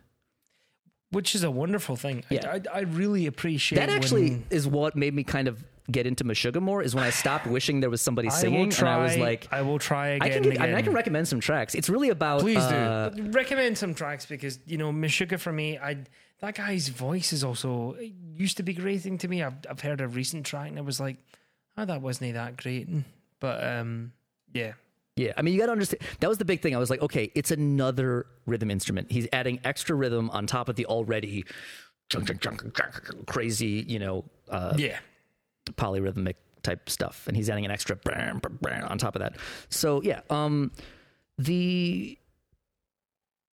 Which 1.11 1.35
is 1.35 1.43
a 1.43 1.51
wonderful 1.51 1.95
thing. 1.95 2.23
Yeah. 2.29 2.49
I, 2.49 2.55
I, 2.55 2.61
I 2.77 2.79
really 2.81 3.25
appreciate 3.27 3.79
That 3.79 3.89
actually 3.89 4.31
when- 4.31 4.45
is 4.49 4.67
what 4.67 4.95
made 4.95 5.13
me 5.13 5.23
kind 5.23 5.47
of 5.47 5.63
get 5.91 6.07
into 6.07 6.23
Meshuggah 6.23 6.61
more. 6.61 6.81
Is 6.81 6.95
when 6.95 7.03
I 7.03 7.09
stopped 7.11 7.45
wishing 7.47 7.79
there 7.79 7.89
was 7.89 8.01
somebody 8.01 8.29
singing, 8.43 8.69
try, 8.69 8.93
and 8.93 9.01
I 9.01 9.03
was 9.03 9.17
like, 9.17 9.47
I 9.51 9.61
will 9.61 9.79
try 9.79 10.07
again. 10.09 10.27
I 10.27 10.33
can, 10.33 10.43
and 10.43 10.53
get, 10.53 10.61
I, 10.61 10.67
mean, 10.67 10.75
I 10.75 10.81
can 10.81 10.93
recommend 10.93 11.27
some 11.27 11.39
tracks. 11.39 11.75
It's 11.75 11.89
really 11.89 12.09
about 12.09 12.41
Please 12.41 12.57
uh, 12.57 13.11
do 13.15 13.29
recommend 13.31 13.77
some 13.77 13.93
tracks 13.93 14.25
because 14.25 14.59
you 14.65 14.77
know 14.77 14.91
Meshuggah 14.91 15.39
for 15.39 15.51
me. 15.51 15.77
I 15.77 15.97
that 16.41 16.55
guy's 16.55 16.89
voice 16.89 17.31
is 17.31 17.43
also 17.43 17.93
it 17.99 18.11
used 18.35 18.57
to 18.57 18.63
be 18.63 18.73
grating 18.73 19.17
to 19.19 19.27
me. 19.27 19.43
I've 19.43 19.53
I've 19.69 19.81
heard 19.81 20.01
a 20.01 20.07
recent 20.07 20.45
track 20.45 20.69
and 20.69 20.77
I 20.77 20.81
was 20.81 20.99
like, 20.99 21.17
oh, 21.77 21.85
that 21.85 22.01
wasn't 22.01 22.33
that 22.33 22.57
great. 22.57 22.89
But 23.39 23.63
um, 23.63 24.11
yeah, 24.53 24.73
Yeah, 25.15 25.31
I 25.37 25.41
mean, 25.43 25.53
you 25.53 25.59
got 25.59 25.67
to 25.67 25.71
understand. 25.71 26.01
That 26.19 26.27
was 26.27 26.39
the 26.39 26.45
big 26.45 26.61
thing. 26.61 26.75
I 26.75 26.79
was 26.79 26.89
like, 26.89 27.01
okay, 27.01 27.31
it's 27.35 27.51
another 27.51 28.25
rhythm 28.45 28.69
instrument. 28.69 29.11
He's 29.11 29.27
adding 29.31 29.59
extra 29.63 29.95
rhythm 29.95 30.29
on 30.31 30.45
top 30.45 30.67
of 30.67 30.75
the 30.75 30.85
already 30.87 31.45
chunk, 32.09 32.27
chunk, 32.27 32.41
chunk, 32.41 32.75
chunk, 32.75 33.25
crazy, 33.25 33.85
you 33.87 33.97
know, 33.97 34.25
uh, 34.49 34.73
yeah, 34.77 34.99
polyrhythmic 35.73 36.35
type 36.63 36.89
stuff, 36.89 37.27
and 37.27 37.37
he's 37.37 37.49
adding 37.49 37.63
an 37.63 37.71
extra 37.71 37.95
bam, 37.95 38.39
bam, 38.39 38.59
bam 38.61 38.83
on 38.85 38.97
top 38.97 39.15
of 39.15 39.21
that. 39.21 39.37
So 39.69 40.01
yeah, 40.01 40.19
um, 40.29 40.71
the 41.37 42.17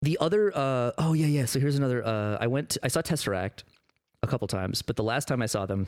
the 0.02 0.18
other, 0.22 0.56
uh, 0.56 0.92
oh 0.98 1.14
yeah, 1.14 1.28
yeah. 1.28 1.46
So 1.46 1.60
here's 1.60 1.76
another. 1.78 2.06
Uh, 2.06 2.38
I 2.40 2.48
went, 2.48 2.78
I 2.84 2.88
saw 2.88 3.02
Tesseract 3.02 3.64
a 4.24 4.28
couple 4.28 4.48
times, 4.48 4.82
but 4.82 4.96
the 4.96 5.04
last 5.04 5.28
time 5.28 5.42
I 5.42 5.46
saw 5.46 5.66
them, 5.66 5.88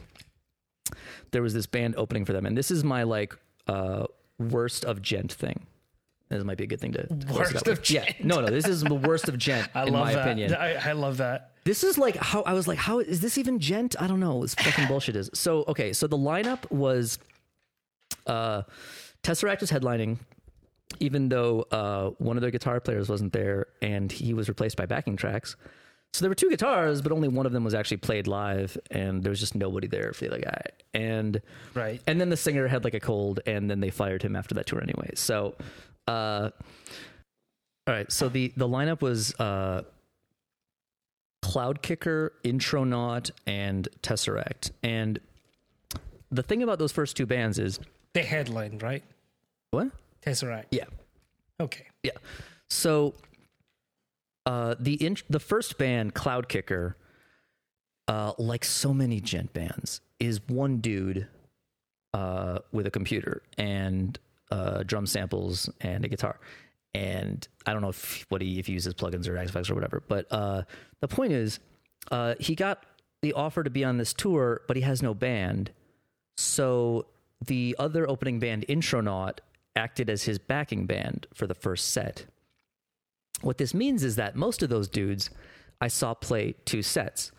there 1.32 1.42
was 1.42 1.54
this 1.54 1.66
band 1.66 1.96
opening 1.98 2.26
for 2.26 2.34
them, 2.34 2.46
and 2.46 2.58
this 2.58 2.72
is 2.72 2.84
my 2.84 3.04
like 3.04 3.38
uh, 3.68 4.08
worst 4.42 4.84
of 4.86 5.02
djent 5.02 5.32
thing. 5.34 5.68
This 6.30 6.44
might 6.46 6.58
be 6.58 6.64
a 6.64 6.68
good 6.68 6.80
thing 6.80 6.94
to 6.94 7.08
to 7.08 7.34
Worst 7.34 7.56
of 7.56 7.68
with. 7.80 7.90
Yeah, 7.92 8.06
djent. 8.06 8.24
no, 8.24 8.40
no, 8.40 8.48
this 8.48 8.66
is 8.68 8.82
the 8.84 8.94
worst 8.96 9.28
of 9.28 9.38
djent 9.38 9.68
I 9.76 9.84
in 9.86 9.92
love 9.94 10.06
my 10.06 10.14
that. 10.14 10.22
opinion. 10.22 10.54
I, 10.56 10.90
I 10.90 10.92
love 10.94 11.18
that. 11.18 11.52
This 11.66 11.84
is 11.84 11.98
like 11.98 12.16
how 12.16 12.42
I 12.44 12.54
was 12.54 12.68
like, 12.68 12.78
how 12.78 13.00
is 13.00 13.20
this 13.20 13.38
even 13.38 13.60
djent? 13.60 13.96
I 14.02 14.08
don't 14.08 14.20
know. 14.22 14.42
This 14.42 14.56
fucking 14.56 14.88
bullshit 14.88 15.16
is. 15.18 15.30
So 15.34 15.66
okay, 15.68 15.92
so 15.94 16.08
the 16.08 16.18
lineup 16.18 16.70
was 16.72 17.20
uh 18.28 18.62
Tesseract 19.24 19.60
was 19.62 19.70
headlining, 19.72 20.18
even 21.00 21.28
though 21.30 21.66
uh 21.72 22.12
one 22.18 22.38
of 22.38 22.42
their 22.42 22.52
guitar 22.52 22.80
players 22.80 23.10
wasn't 23.10 23.34
there 23.34 23.68
and 23.82 24.12
he 24.12 24.34
was 24.34 24.48
replaced 24.48 24.78
by 24.78 24.86
backing 24.86 25.18
tracks. 25.18 25.56
So 26.14 26.24
there 26.24 26.30
were 26.30 26.36
two 26.36 26.50
guitars, 26.50 27.02
but 27.02 27.12
only 27.14 27.30
one 27.30 27.46
of 27.46 27.54
them 27.54 27.64
was 27.64 27.74
actually 27.74 27.98
played 27.98 28.28
live, 28.28 28.78
and 28.92 29.24
there 29.24 29.30
was 29.30 29.40
just 29.40 29.56
nobody 29.56 29.88
there 29.88 30.12
for 30.12 30.26
the 30.26 30.32
other 30.32 30.42
guy. 30.42 30.62
And 30.94 31.42
Right. 31.74 32.02
and 32.06 32.20
then 32.20 32.30
the 32.30 32.36
singer 32.38 32.68
had 32.68 32.84
like 32.84 32.94
a 32.94 33.00
cold, 33.00 33.40
and 33.46 33.70
then 33.72 33.80
they 33.80 33.90
fired 33.92 34.22
him 34.22 34.36
after 34.36 34.54
that 34.56 34.66
tour 34.66 34.82
anyway. 34.84 35.12
So, 35.16 35.56
uh, 36.08 36.50
all 37.88 37.94
right. 37.96 38.12
So 38.12 38.28
the 38.28 38.52
the 38.58 38.68
lineup 38.68 39.02
was 39.02 39.34
uh, 39.40 39.84
Cloudkicker, 41.44 42.32
Intronaut, 42.44 43.32
and 43.48 43.88
Tesseract. 44.04 44.72
And 44.84 45.20
the 46.30 46.44
thing 46.44 46.62
about 46.62 46.78
those 46.78 46.92
first 46.92 47.16
two 47.16 47.26
bands 47.26 47.58
is 47.58 47.80
They 48.14 48.24
headlined 48.24 48.84
right. 48.84 49.04
what? 49.72 49.88
Tesseract. 50.26 50.66
Yeah, 50.72 50.86
Okay. 51.60 51.88
yeah. 52.04 52.12
So, 52.70 53.14
uh, 54.46 54.76
the 54.80 55.18
the 55.30 55.40
first 55.40 55.78
band, 55.78 56.14
Cloudkicker, 56.14 56.96
uh, 58.08 58.34
like 58.38 58.66
so 58.66 58.94
many 58.94 59.20
djent 59.20 59.54
bands, 59.54 60.02
is 60.20 60.42
one 60.48 60.78
dude 60.78 61.28
uh, 62.14 62.60
with 62.72 62.88
a 62.88 62.92
computer 62.92 63.42
and 63.58 64.20
uh, 64.50 64.84
drum 64.84 65.06
samples 65.06 65.70
and 65.82 66.04
a 66.06 66.08
guitar. 66.08 66.40
And 66.94 67.48
I 67.66 67.74
don't 67.74 67.82
know 67.82 67.90
if 67.90 68.26
what 68.30 68.42
he 68.42 68.60
if 68.60 68.68
he 68.68 68.74
uses 68.74 68.94
plugins 68.94 69.28
or 69.28 69.36
Xbox 69.36 69.70
or 69.70 69.76
whatever, 69.76 70.04
but 70.08 70.26
uh, 70.32 70.64
the 71.00 71.08
point 71.08 71.34
is, 71.34 71.60
he 72.40 72.56
got 72.56 72.86
the 73.22 73.34
offer 73.34 73.64
to 73.64 73.70
be 73.70 73.84
on 73.84 73.98
this 73.98 74.14
tour, 74.14 74.62
but 74.68 74.76
he 74.76 74.84
has 74.84 75.02
no 75.02 75.14
band. 75.14 75.72
So 76.38 77.06
the 77.46 77.76
other 77.80 78.10
opening 78.10 78.40
band, 78.40 78.66
Intronaut, 78.68 79.42
acted 79.76 80.10
as 80.10 80.24
his 80.24 80.40
backing 80.40 80.86
band 80.86 81.28
for 81.34 81.48
the 81.48 81.54
first 81.54 81.90
set. 81.90 82.26
What 83.42 83.58
this 83.58 83.74
means 83.74 84.04
is 84.04 84.16
that 84.16 84.36
most 84.36 84.64
of 84.64 84.70
those 84.70 84.88
dudes 84.88 85.30
I 85.80 85.88
saw 85.88 86.14
play 86.14 86.54
two 86.66 86.82
sets. 86.82 87.32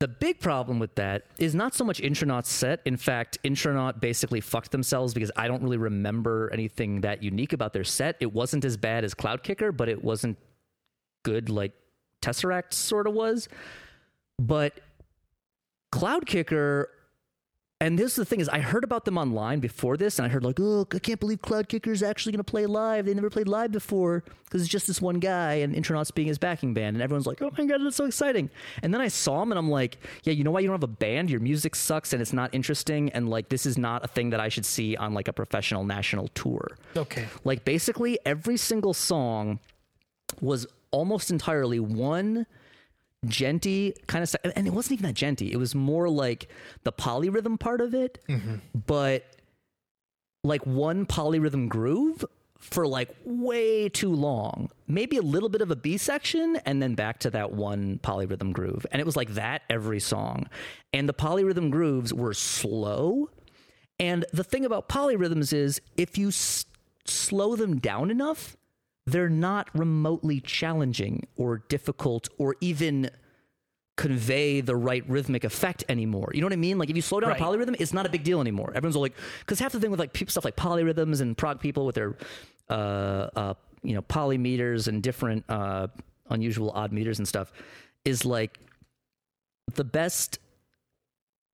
The 0.00 0.08
big 0.08 0.40
problem 0.40 0.80
with 0.80 0.96
that 0.96 1.26
is 1.38 1.54
not 1.54 1.74
so 1.74 1.84
much 1.84 2.00
Intronaut's 2.00 2.50
set. 2.50 2.80
In 2.84 2.96
fact, 2.96 3.38
Intronaut 3.44 4.00
basically 4.00 4.40
fucked 4.40 4.72
themselves 4.72 5.14
because 5.14 5.30
I 5.36 5.46
don't 5.46 5.62
really 5.62 5.76
remember 5.76 6.50
anything 6.52 7.02
that 7.02 7.22
unique 7.22 7.52
about 7.52 7.72
their 7.72 7.84
set. 7.84 8.16
It 8.18 8.32
wasn't 8.32 8.64
as 8.64 8.76
bad 8.76 9.04
as 9.04 9.14
Cloudkicker, 9.14 9.76
but 9.76 9.88
it 9.88 10.02
wasn't 10.02 10.38
good 11.22 11.48
like 11.48 11.70
Tesseract 12.20 12.72
sort 12.72 13.06
of 13.06 13.14
was. 13.14 13.48
But 14.40 14.80
Cloudkicker, 15.92 16.86
and 17.82 17.98
this 17.98 18.12
is 18.12 18.14
the 18.14 18.24
thing 18.24 18.38
is, 18.38 18.48
I 18.48 18.60
heard 18.60 18.84
about 18.84 19.04
them 19.04 19.18
online 19.18 19.58
before 19.58 19.96
this, 19.96 20.20
and 20.20 20.24
I 20.24 20.28
heard 20.28 20.44
like, 20.44 20.60
oh, 20.60 20.86
I 20.92 21.00
can't 21.00 21.18
believe 21.18 21.42
Cloudkicker 21.42 21.88
is 21.88 22.00
actually 22.00 22.30
going 22.30 22.44
to 22.44 22.48
play 22.48 22.64
live. 22.64 23.06
They 23.06 23.12
never 23.12 23.28
played 23.28 23.48
live 23.48 23.72
before 23.72 24.22
because 24.44 24.62
it's 24.62 24.70
just 24.70 24.86
this 24.86 25.02
one 25.02 25.18
guy, 25.18 25.54
and 25.54 25.74
Intronaut's 25.74 26.12
being 26.12 26.28
his 26.28 26.38
backing 26.38 26.74
band, 26.74 26.94
and 26.94 27.02
everyone's 27.02 27.26
like, 27.26 27.42
oh 27.42 27.50
my 27.58 27.64
god, 27.64 27.80
that's 27.84 27.96
so 27.96 28.04
exciting. 28.04 28.50
And 28.84 28.94
then 28.94 29.00
I 29.00 29.08
saw 29.08 29.42
him, 29.42 29.50
and 29.50 29.58
I'm 29.58 29.68
like, 29.68 29.98
yeah, 30.22 30.32
you 30.32 30.44
know 30.44 30.52
why 30.52 30.60
you 30.60 30.68
don't 30.68 30.74
have 30.74 30.84
a 30.84 30.86
band? 30.86 31.28
Your 31.28 31.40
music 31.40 31.74
sucks, 31.74 32.12
and 32.12 32.22
it's 32.22 32.32
not 32.32 32.54
interesting, 32.54 33.10
and 33.10 33.28
like 33.28 33.48
this 33.48 33.66
is 33.66 33.76
not 33.76 34.04
a 34.04 34.08
thing 34.08 34.30
that 34.30 34.38
I 34.38 34.48
should 34.48 34.64
see 34.64 34.96
on 34.96 35.12
like 35.12 35.26
a 35.26 35.32
professional 35.32 35.82
national 35.82 36.28
tour. 36.28 36.76
Okay. 36.96 37.26
Like 37.42 37.64
basically 37.64 38.16
every 38.24 38.58
single 38.58 38.94
song 38.94 39.58
was 40.40 40.68
almost 40.92 41.32
entirely 41.32 41.80
one 41.80 42.46
djenty 43.26 43.94
kind 44.06 44.22
of 44.22 44.28
stuff. 44.28 44.40
And 44.56 44.66
it 44.66 44.72
wasn't 44.72 45.00
even 45.00 45.06
that 45.06 45.14
djenty. 45.14 45.50
It 45.50 45.56
was 45.56 45.74
more 45.74 46.08
like 46.08 46.48
the 46.84 46.92
polyrhythm 46.92 47.58
part 47.58 47.80
of 47.80 47.94
it, 47.94 48.18
mm-hmm. 48.28 48.56
but 48.86 49.24
like 50.44 50.66
one 50.66 51.06
polyrhythm 51.06 51.68
groove 51.68 52.24
for 52.58 52.86
like 52.86 53.14
way 53.24 53.88
too 53.88 54.14
long. 54.14 54.70
Maybe 54.86 55.16
a 55.16 55.22
little 55.22 55.48
bit 55.48 55.62
of 55.62 55.70
a 55.70 55.76
B 55.76 55.96
section 55.96 56.56
and 56.64 56.80
then 56.82 56.94
back 56.94 57.18
to 57.20 57.30
that 57.30 57.52
one 57.52 57.98
polyrhythm 58.02 58.52
groove. 58.52 58.86
And 58.92 59.00
it 59.00 59.06
was 59.06 59.16
like 59.16 59.34
that 59.34 59.62
every 59.68 60.00
song. 60.00 60.48
And 60.92 61.08
the 61.08 61.14
polyrhythm 61.14 61.70
grooves 61.70 62.14
were 62.14 62.34
slow. 62.34 63.30
And 63.98 64.24
the 64.32 64.44
thing 64.44 64.64
about 64.64 64.88
polyrhythms 64.88 65.52
is 65.52 65.80
if 65.96 66.16
you 66.16 66.28
s- 66.28 66.66
slow 67.04 67.56
them 67.56 67.78
down 67.78 68.10
enough, 68.10 68.56
they're 69.06 69.28
not 69.28 69.68
remotely 69.74 70.40
challenging 70.40 71.26
or 71.36 71.58
difficult 71.68 72.28
or 72.38 72.56
even 72.60 73.10
convey 73.96 74.60
the 74.60 74.74
right 74.74 75.08
rhythmic 75.08 75.44
effect 75.44 75.84
anymore. 75.88 76.30
You 76.32 76.40
know 76.40 76.46
what 76.46 76.52
I 76.52 76.56
mean? 76.56 76.78
Like 76.78 76.88
if 76.88 76.96
you 76.96 77.02
slow 77.02 77.20
down 77.20 77.30
Right. 77.30 77.40
a 77.40 77.44
polyrhythm, 77.44 77.76
it's 77.78 77.92
not 77.92 78.06
a 78.06 78.08
big 78.08 78.24
deal 78.24 78.40
anymore. 78.40 78.72
Everyone's 78.74 78.96
all 78.96 79.02
like, 79.02 79.14
because 79.40 79.58
half 79.58 79.72
the 79.72 79.80
thing 79.80 79.90
with 79.90 80.00
like 80.00 80.16
stuff 80.28 80.44
like 80.44 80.56
polyrhythms 80.56 81.20
and 81.20 81.36
prog 81.36 81.60
people 81.60 81.84
with 81.84 81.94
their, 81.96 82.16
uh, 82.70 82.72
uh, 83.36 83.54
you 83.82 83.94
know, 83.94 84.02
polymeters 84.02 84.88
and 84.88 85.02
different 85.02 85.44
uh, 85.48 85.88
unusual 86.30 86.70
odd 86.70 86.92
meters 86.92 87.18
and 87.18 87.28
stuff, 87.28 87.52
is 88.04 88.24
like 88.24 88.58
the 89.74 89.84
best 89.84 90.38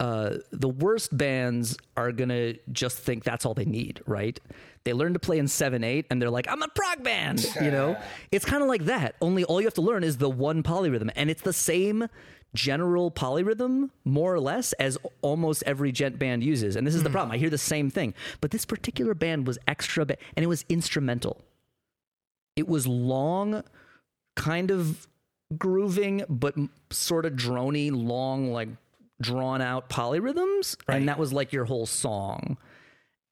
uh, 0.00 0.36
the 0.52 0.68
worst 0.68 1.16
bands 1.16 1.76
are 1.96 2.12
gonna 2.12 2.54
just 2.72 2.98
think 2.98 3.24
that's 3.24 3.44
all 3.44 3.54
they 3.54 3.64
need, 3.64 4.00
right? 4.06 4.38
They 4.84 4.92
learn 4.92 5.12
to 5.14 5.18
play 5.18 5.38
in 5.38 5.48
seven 5.48 5.82
eight, 5.84 6.06
and 6.10 6.22
they're 6.22 6.30
like, 6.30 6.46
"I'm 6.48 6.62
a 6.62 6.68
prog 6.68 7.02
band," 7.02 7.44
you 7.60 7.70
know. 7.70 7.96
It's 8.30 8.44
kind 8.44 8.62
of 8.62 8.68
like 8.68 8.84
that. 8.84 9.16
Only 9.20 9.44
all 9.44 9.60
you 9.60 9.66
have 9.66 9.74
to 9.74 9.82
learn 9.82 10.04
is 10.04 10.18
the 10.18 10.30
one 10.30 10.62
polyrhythm, 10.62 11.10
and 11.16 11.28
it's 11.30 11.42
the 11.42 11.52
same 11.52 12.08
general 12.54 13.10
polyrhythm, 13.10 13.90
more 14.04 14.32
or 14.32 14.40
less, 14.40 14.72
as 14.74 14.96
almost 15.20 15.62
every 15.66 15.92
djent 15.92 16.18
band 16.18 16.42
uses. 16.42 16.76
And 16.76 16.86
this 16.86 16.94
is 16.94 17.02
the 17.02 17.10
problem. 17.10 17.32
I 17.32 17.36
hear 17.38 17.50
the 17.50 17.58
same 17.58 17.90
thing, 17.90 18.14
but 18.40 18.50
this 18.52 18.64
particular 18.64 19.14
band 19.14 19.46
was 19.46 19.58
extra, 19.68 20.06
ba- 20.06 20.16
and 20.36 20.44
it 20.44 20.46
was 20.46 20.64
instrumental. 20.68 21.42
It 22.56 22.66
was 22.66 22.86
long, 22.86 23.62
kind 24.36 24.70
of 24.70 25.06
grooving, 25.58 26.22
but 26.28 26.56
m- 26.56 26.70
sort 26.90 27.26
of 27.26 27.34
drony, 27.34 27.90
long, 27.92 28.50
like 28.52 28.68
drawn 29.20 29.60
out 29.60 29.88
polyrhythms. 29.88 30.76
And 30.88 31.08
that 31.08 31.18
was 31.18 31.32
like 31.32 31.52
your 31.52 31.64
whole 31.64 31.86
song. 31.86 32.56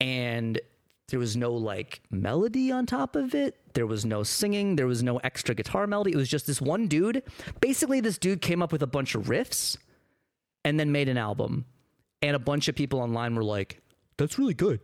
And 0.00 0.60
there 1.08 1.20
was 1.20 1.36
no 1.36 1.52
like 1.52 2.00
melody 2.10 2.72
on 2.72 2.86
top 2.86 3.16
of 3.16 3.34
it. 3.34 3.56
There 3.74 3.86
was 3.86 4.04
no 4.04 4.22
singing. 4.22 4.76
There 4.76 4.86
was 4.86 5.02
no 5.02 5.18
extra 5.18 5.54
guitar 5.54 5.86
melody. 5.86 6.12
It 6.12 6.16
was 6.16 6.28
just 6.28 6.46
this 6.46 6.60
one 6.60 6.88
dude. 6.88 7.22
Basically, 7.60 8.00
this 8.00 8.18
dude 8.18 8.40
came 8.40 8.62
up 8.62 8.72
with 8.72 8.82
a 8.82 8.86
bunch 8.86 9.14
of 9.14 9.24
riffs 9.24 9.76
and 10.64 10.80
then 10.80 10.92
made 10.92 11.08
an 11.08 11.18
album. 11.18 11.64
And 12.22 12.34
a 12.34 12.40
bunch 12.40 12.68
of 12.68 12.74
people 12.74 13.00
online 13.00 13.34
were 13.34 13.44
like, 13.44 13.80
that's 14.16 14.38
really 14.38 14.54
good. 14.54 14.80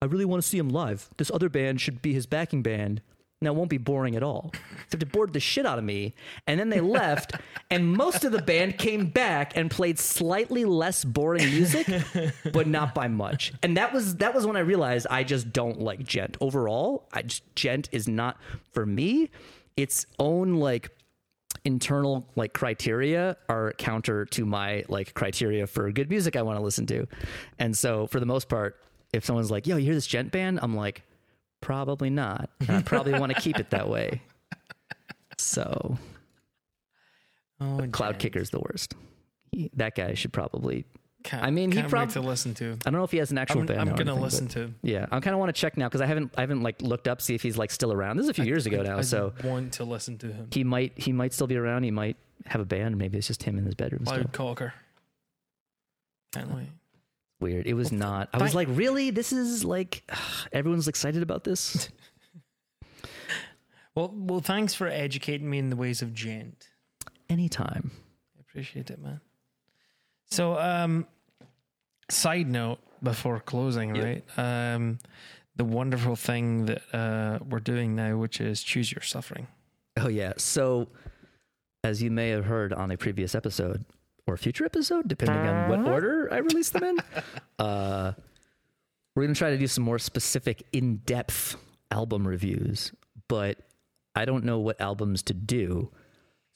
I 0.00 0.06
really 0.06 0.24
want 0.24 0.42
to 0.42 0.48
see 0.48 0.58
him 0.58 0.70
live. 0.70 1.10
This 1.18 1.30
other 1.30 1.48
band 1.48 1.80
should 1.80 2.00
be 2.00 2.12
his 2.12 2.26
backing 2.26 2.62
band. 2.62 3.02
Now, 3.42 3.50
it 3.50 3.56
won't 3.56 3.70
be 3.70 3.78
boring 3.78 4.16
at 4.16 4.22
all. 4.22 4.52
Except 4.84 5.02
it 5.02 5.12
bored 5.12 5.32
the 5.32 5.40
shit 5.40 5.66
out 5.66 5.78
of 5.78 5.84
me. 5.84 6.14
And 6.46 6.58
then 6.58 6.68
they 6.68 6.80
left, 6.80 7.32
and 7.70 7.92
most 7.92 8.24
of 8.24 8.32
the 8.32 8.42
band 8.42 8.78
came 8.78 9.06
back 9.06 9.56
and 9.56 9.70
played 9.70 9.98
slightly 9.98 10.64
less 10.64 11.04
boring 11.04 11.44
music, 11.46 11.86
but 12.52 12.66
not 12.66 12.94
by 12.94 13.08
much. 13.08 13.52
And 13.62 13.76
that 13.76 13.92
was 13.92 14.16
that 14.16 14.34
was 14.34 14.46
when 14.46 14.56
I 14.56 14.60
realized 14.60 15.06
I 15.10 15.24
just 15.24 15.52
don't 15.52 15.80
like 15.80 16.04
djent. 16.04 16.36
Overall, 16.40 17.08
I 17.12 17.22
just, 17.22 17.54
djent 17.54 17.88
is 17.92 18.08
not 18.08 18.38
for 18.72 18.86
me. 18.86 19.30
Its 19.76 20.06
own 20.18 20.54
like 20.54 20.90
internal 21.64 22.28
like 22.36 22.52
criteria 22.52 23.36
are 23.48 23.72
counter 23.74 24.24
to 24.26 24.44
my 24.44 24.84
like 24.88 25.14
criteria 25.14 25.66
for 25.66 25.90
good 25.92 26.10
music 26.10 26.36
I 26.36 26.42
want 26.42 26.58
to 26.58 26.62
listen 26.62 26.86
to. 26.86 27.06
And 27.58 27.76
so 27.76 28.06
for 28.06 28.20
the 28.20 28.26
most 28.26 28.48
part, 28.48 28.80
if 29.12 29.24
someone's 29.24 29.50
like, 29.50 29.66
"Yo, 29.66 29.76
you 29.76 29.86
hear 29.86 29.94
this 29.94 30.06
djent 30.06 30.32
band?" 30.32 30.58
I'm 30.62 30.74
like, 30.74 31.02
"Probably 31.62 32.10
not." 32.10 32.50
And 32.60 32.70
I 32.76 32.82
probably 32.82 33.18
want 33.18 33.34
to 33.34 33.40
keep 33.40 33.58
it 33.58 33.70
that 33.70 33.88
way. 33.88 34.20
So, 35.38 35.96
Oh, 37.60 37.86
Cloud. 37.92 38.18
Kicker's 38.18 38.50
the 38.50 38.60
worst. 38.60 38.94
He, 39.52 39.70
that 39.74 39.94
guy 39.94 40.14
should 40.14 40.32
probably 40.32 40.84
Can't, 41.22 41.44
I 41.44 41.50
mean, 41.50 41.70
he 41.70 41.78
can't 41.78 41.88
prob- 41.90 42.08
wait 42.08 42.14
to 42.14 42.20
listen 42.20 42.54
to. 42.54 42.72
I 42.84 42.90
don't 42.90 42.94
know 42.94 43.04
if 43.04 43.12
he 43.12 43.18
has 43.18 43.30
an 43.30 43.38
actual 43.38 43.60
I'm, 43.60 43.66
band. 43.66 43.80
I'm 43.80 43.86
gonna 43.94 44.10
anything, 44.12 44.20
listen 44.22 44.48
to. 44.48 44.72
Yeah, 44.82 45.06
I 45.10 45.20
kind 45.20 45.34
of 45.34 45.38
want 45.40 45.54
to 45.54 45.60
check 45.60 45.76
now 45.76 45.86
because 45.88 46.00
I 46.00 46.06
haven't 46.06 46.32
I 46.36 46.40
haven't 46.40 46.62
like 46.62 46.82
looked 46.82 47.06
up 47.06 47.20
see 47.22 47.34
if 47.34 47.42
he's 47.42 47.56
like 47.56 47.70
still 47.70 47.92
around. 47.92 48.16
This 48.16 48.24
is 48.24 48.30
a 48.30 48.34
few 48.34 48.44
years 48.44 48.66
ago 48.66 48.82
now, 48.82 48.98
I 48.98 49.02
so 49.02 49.32
want 49.44 49.72
to 49.74 49.84
listen 49.84 50.18
to 50.18 50.32
him. 50.32 50.48
he 50.50 50.64
might 50.64 50.92
he 50.98 51.12
might 51.12 51.32
still 51.32 51.46
be 51.46 51.56
around. 51.56 51.84
He 51.84 51.90
might 51.90 52.16
have 52.46 52.60
a 52.60 52.64
band. 52.64 52.98
Maybe 52.98 53.18
it's 53.18 53.26
just 53.28 53.42
him 53.44 53.58
in 53.58 53.64
his 53.64 53.74
bedroom. 53.74 54.04
Cloud 54.04 54.32
Cocker. 54.32 54.74
Can't 56.34 56.52
wait. 56.54 56.68
Weird. 57.42 57.66
It 57.66 57.74
was 57.74 57.92
not. 57.92 58.28
I 58.32 58.38
was 58.38 58.54
like, 58.54 58.68
really? 58.70 59.10
This 59.10 59.32
is 59.32 59.64
like 59.64 60.02
everyone's 60.52 60.88
excited 60.88 61.22
about 61.22 61.44
this. 61.44 61.88
Well, 63.94 64.10
well, 64.16 64.40
thanks 64.40 64.72
for 64.72 64.86
educating 64.88 65.50
me 65.50 65.58
in 65.58 65.68
the 65.68 65.76
ways 65.76 66.00
of 66.00 66.14
djent. 66.14 66.66
Anytime. 67.28 67.90
I 68.36 68.40
appreciate 68.40 68.90
it, 68.90 68.98
man. 68.98 69.20
So, 70.30 70.58
um, 70.58 71.06
side 72.08 72.48
note 72.48 72.78
before 73.02 73.38
closing, 73.40 73.94
Yep. 73.94 74.04
right? 74.38 74.38
Um, 74.74 74.98
the 75.56 75.64
wonderful 75.64 76.16
thing 76.16 76.64
that 76.66 76.82
uh, 76.94 77.40
we're 77.46 77.60
doing 77.60 77.94
now, 77.94 78.16
which 78.16 78.40
is 78.40 78.62
choose 78.62 78.90
your 78.90 79.02
suffering. 79.02 79.46
Oh 79.98 80.08
yeah. 80.08 80.32
So, 80.38 80.88
as 81.84 82.02
you 82.02 82.10
may 82.10 82.30
have 82.30 82.46
heard 82.46 82.72
on 82.72 82.90
a 82.90 82.96
previous 82.96 83.34
episode 83.34 83.84
or 84.32 84.36
future 84.36 84.64
episode, 84.64 85.06
depending 85.08 85.36
on 85.46 85.68
what 85.68 85.86
order 85.86 86.28
I 86.32 86.38
release 86.38 86.70
them 86.70 86.84
in, 86.84 86.98
uh, 87.58 88.12
we're 89.14 89.24
gonna 89.24 89.34
try 89.34 89.50
to 89.50 89.58
do 89.58 89.66
some 89.66 89.84
more 89.84 89.98
specific, 89.98 90.62
in-depth 90.72 91.56
album 91.90 92.26
reviews. 92.26 92.92
But 93.28 93.58
I 94.14 94.24
don't 94.24 94.44
know 94.44 94.58
what 94.58 94.80
albums 94.80 95.22
to 95.24 95.34
do, 95.34 95.90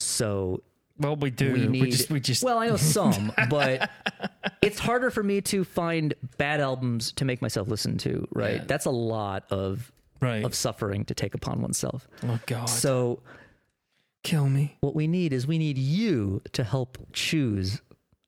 so 0.01 0.63
Well, 0.99 1.17
we 1.17 1.31
do. 1.31 1.53
we 1.53 1.69
We, 1.81 1.91
just, 1.91 2.11
we 2.11 2.21
just. 2.21 2.43
well, 2.43 2.59
I 2.59 2.69
know 2.69 2.77
some, 2.77 3.33
but 3.51 3.91
it's 4.63 4.79
harder 4.79 5.11
for 5.11 5.23
me 5.23 5.41
to 5.43 5.65
find 5.65 6.15
bad 6.39 6.61
albums 6.61 7.13
to 7.13 7.25
make 7.25 7.41
myself 7.43 7.69
listen 7.69 7.99
to. 7.99 8.27
Right? 8.33 8.57
Yeah. 8.57 8.65
That's 8.67 8.87
a 8.87 8.91
lot 8.91 9.45
of 9.51 9.93
right. 10.21 10.45
of 10.45 10.55
suffering 10.55 11.05
to 11.07 11.15
take 11.15 11.35
upon 11.35 11.61
oneself. 11.61 12.09
oh 12.25 12.41
God, 12.47 12.67
So 12.67 13.21
kill 14.27 14.49
me. 14.49 14.77
what 14.81 14.95
we 14.95 15.07
need 15.07 15.33
is 15.33 15.47
we 15.47 15.59
need 15.59 15.79
you 15.79 16.43
to 16.53 16.65
help 16.65 16.99
choose 17.13 17.81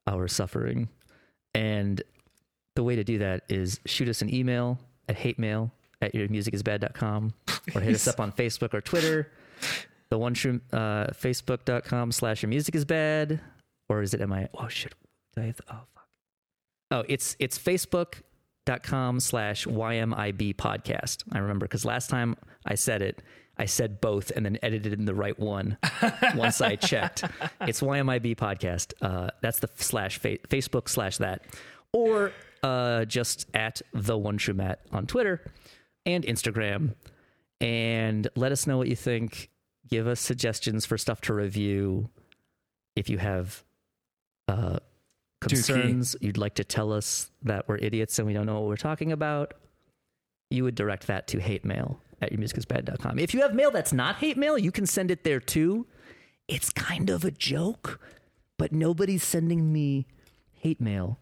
our 0.07 0.29
suffering. 0.29 0.89
And 1.55 2.01
the 2.77 2.85
way 2.85 2.95
to 2.97 3.05
do 3.05 3.19
that 3.19 3.43
is 3.49 3.81
shoot 3.85 4.09
us 4.09 4.23
an 4.23 4.33
email 4.33 4.79
at 5.09 5.17
hate 5.17 5.39
mail 5.39 5.73
at 6.01 6.15
yourmusicisbad.com 6.15 7.35
or 7.75 7.81
hit 7.81 7.95
us 7.95 8.07
up 8.07 8.21
on 8.21 8.31
Facebook 8.31 8.75
or 8.75 8.81
Twitter. 8.81 9.33
The 10.11 10.19
one 10.19 10.35
true 10.35 10.61
uh, 10.73 11.09
facebook.com 11.09 12.13
slash 12.13 12.43
your 12.43 12.49
music 12.49 12.75
is 12.75 12.85
bad. 12.85 13.41
Or 13.89 14.01
is 14.03 14.15
it 14.15 14.21
am 14.21 14.33
I 14.33 14.49
oh 14.55 14.69
shit. 14.69 14.95
Do 15.35 15.43
I 15.43 15.47
have 15.47 15.61
oh 15.69 15.81
fuck. 15.95 16.07
Oh, 16.91 17.05
it's 17.09 17.37
it's 17.41 17.59
facebook.com 17.59 19.21
slash 19.21 19.67
YMIB 19.67 20.55
podcast. 20.57 21.25
I 21.33 21.39
remember 21.39 21.67
because 21.67 21.85
last 21.85 22.09
time 22.09 22.37
I 22.65 22.77
said 22.77 23.03
it, 23.03 23.23
I 23.59 23.67
said 23.67 24.01
both 24.01 24.31
and 24.35 24.47
then 24.47 24.59
edited 24.63 24.93
in 24.93 25.05
the 25.05 25.15
right 25.15 25.39
one 25.39 25.79
once 26.35 26.61
I 26.61 26.77
checked. 26.77 27.25
It's 27.63 27.81
YMIB 27.81 28.37
podcast. 28.37 28.95
Uh, 29.03 29.31
that's 29.43 29.59
the 29.59 29.69
slash 29.75 30.19
fa- 30.19 30.39
Facebook 30.49 30.89
slash 30.89 31.19
that. 31.19 31.43
Or 31.93 32.33
uh, 32.63 33.05
just 33.05 33.47
at 33.53 33.83
the 33.93 34.17
one 34.17 34.37
true 34.39 34.55
Matt 34.55 34.81
on 34.93 35.07
Twitter 35.07 35.45
and 36.07 36.25
Instagram. 36.25 36.95
And 37.61 38.29
let 38.37 38.53
us 38.53 38.67
know 38.67 38.79
what 38.79 38.89
you 38.89 38.97
think. 38.97 39.51
Give 39.89 40.07
us 40.07 40.21
suggestions 40.21 40.87
for 40.87 40.97
stuff 40.97 41.21
to 41.23 41.35
review. 41.35 42.09
If 42.95 43.11
you 43.11 43.19
have 43.19 43.65
uh, 44.47 44.79
concerns, 45.41 46.15
you'd 46.21 46.39
like 46.39 46.55
to 46.55 46.65
tell 46.65 46.93
us 46.93 47.31
that 47.43 47.69
we're 47.69 47.79
idiots 47.79 48.19
and 48.19 48.27
we 48.27 48.35
don't 48.35 48.47
know 48.47 48.55
what 48.55 48.69
we're 48.69 48.77
talking 48.77 49.13
about, 49.13 49.55
you 50.51 50.65
would 50.65 50.75
direct 50.75 51.09
that 51.09 51.27
to 51.29 51.41
hate 51.41 51.65
mail 51.65 52.01
at 52.21 52.33
yourmusicisbad.com. 52.33 53.19
If 53.19 53.35
you 53.35 53.43
have 53.43 53.55
mail 53.55 53.71
that's 53.71 53.93
not 53.93 54.17
hate 54.17 54.37
mail, 54.37 54.59
you 54.59 54.73
can 54.73 54.87
send 54.87 55.11
it 55.11 55.25
there 55.25 55.41
too. 55.41 55.87
It's 56.47 56.71
kind 56.71 57.11
of 57.11 57.25
a 57.25 57.31
joke, 57.31 58.01
but 58.57 58.73
nobody's 58.73 59.23
sending 59.23 59.73
me 59.73 60.07
hate 60.53 60.81
mail 60.81 61.19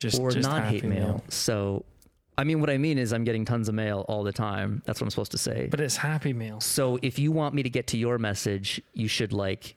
Just 0.00 0.18
or 0.18 0.30
just 0.30 0.48
not 0.48 0.64
hate 0.64 0.82
happy 0.82 0.94
mail. 0.94 1.22
So, 1.28 1.84
I 2.36 2.44
mean, 2.44 2.60
what 2.60 2.70
I 2.70 2.78
mean 2.78 2.98
is 2.98 3.12
I'm 3.12 3.24
getting 3.24 3.44
tons 3.44 3.68
of 3.68 3.74
mail 3.74 4.04
all 4.08 4.24
the 4.24 4.32
time. 4.32 4.82
That's 4.84 5.00
what 5.00 5.06
I'm 5.06 5.10
supposed 5.10 5.32
to 5.32 5.38
say. 5.38 5.68
But 5.70 5.80
it's 5.80 5.96
happy 5.96 6.32
mail. 6.32 6.60
So 6.60 6.98
if 7.02 7.18
you 7.18 7.30
want 7.30 7.54
me 7.54 7.62
to 7.62 7.70
get 7.70 7.86
to 7.88 7.96
your 7.96 8.18
message, 8.18 8.82
you 8.94 9.06
should 9.06 9.32
like 9.32 9.76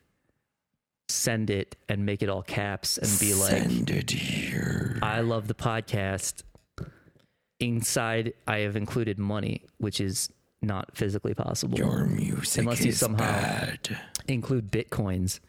send 1.07 1.51
it 1.51 1.75
and 1.87 2.05
make 2.05 2.23
it 2.23 2.29
all 2.29 2.41
caps 2.41 2.97
and 2.97 3.19
be 3.19 3.33
like, 3.35 3.89
it 3.89 4.09
here. 4.09 4.97
I 5.03 5.21
love 5.21 5.47
the 5.47 5.53
podcast. 5.53 6.41
Inside, 7.59 8.33
I 8.47 8.59
have 8.59 8.75
included 8.75 9.17
money, 9.17 9.63
which 9.77 10.01
is 10.01 10.29
not 10.61 10.95
physically 10.95 11.33
possible. 11.33 11.77
Your 11.77 12.05
music 12.05 12.61
Unless 12.63 12.83
you 12.85 12.91
somehow- 12.91 13.67
Include 14.27 14.71
bitcoins 14.71 15.39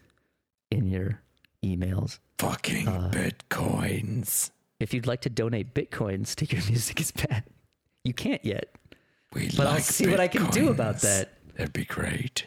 in 0.71 0.87
your 0.87 1.21
emails. 1.63 2.19
fucking 2.39 2.87
Uh, 2.87 3.11
bitcoins. 3.11 4.51
If 4.79 4.93
you'd 4.93 5.07
like 5.07 5.21
to 5.21 5.29
donate 5.29 5.73
bitcoins 5.73 6.35
to 6.35 6.45
your 6.55 6.63
music 6.69 7.01
is 7.01 7.11
bad, 7.11 7.43
you 8.03 8.13
can't 8.13 8.43
yet. 8.45 8.75
We 9.33 9.49
But 9.57 9.67
I'll 9.67 9.79
see 9.79 10.07
what 10.07 10.19
I 10.19 10.27
can 10.27 10.49
do 10.51 10.69
about 10.69 11.01
that. 11.01 11.33
That'd 11.55 11.73
be 11.73 11.85
great. 11.85 12.45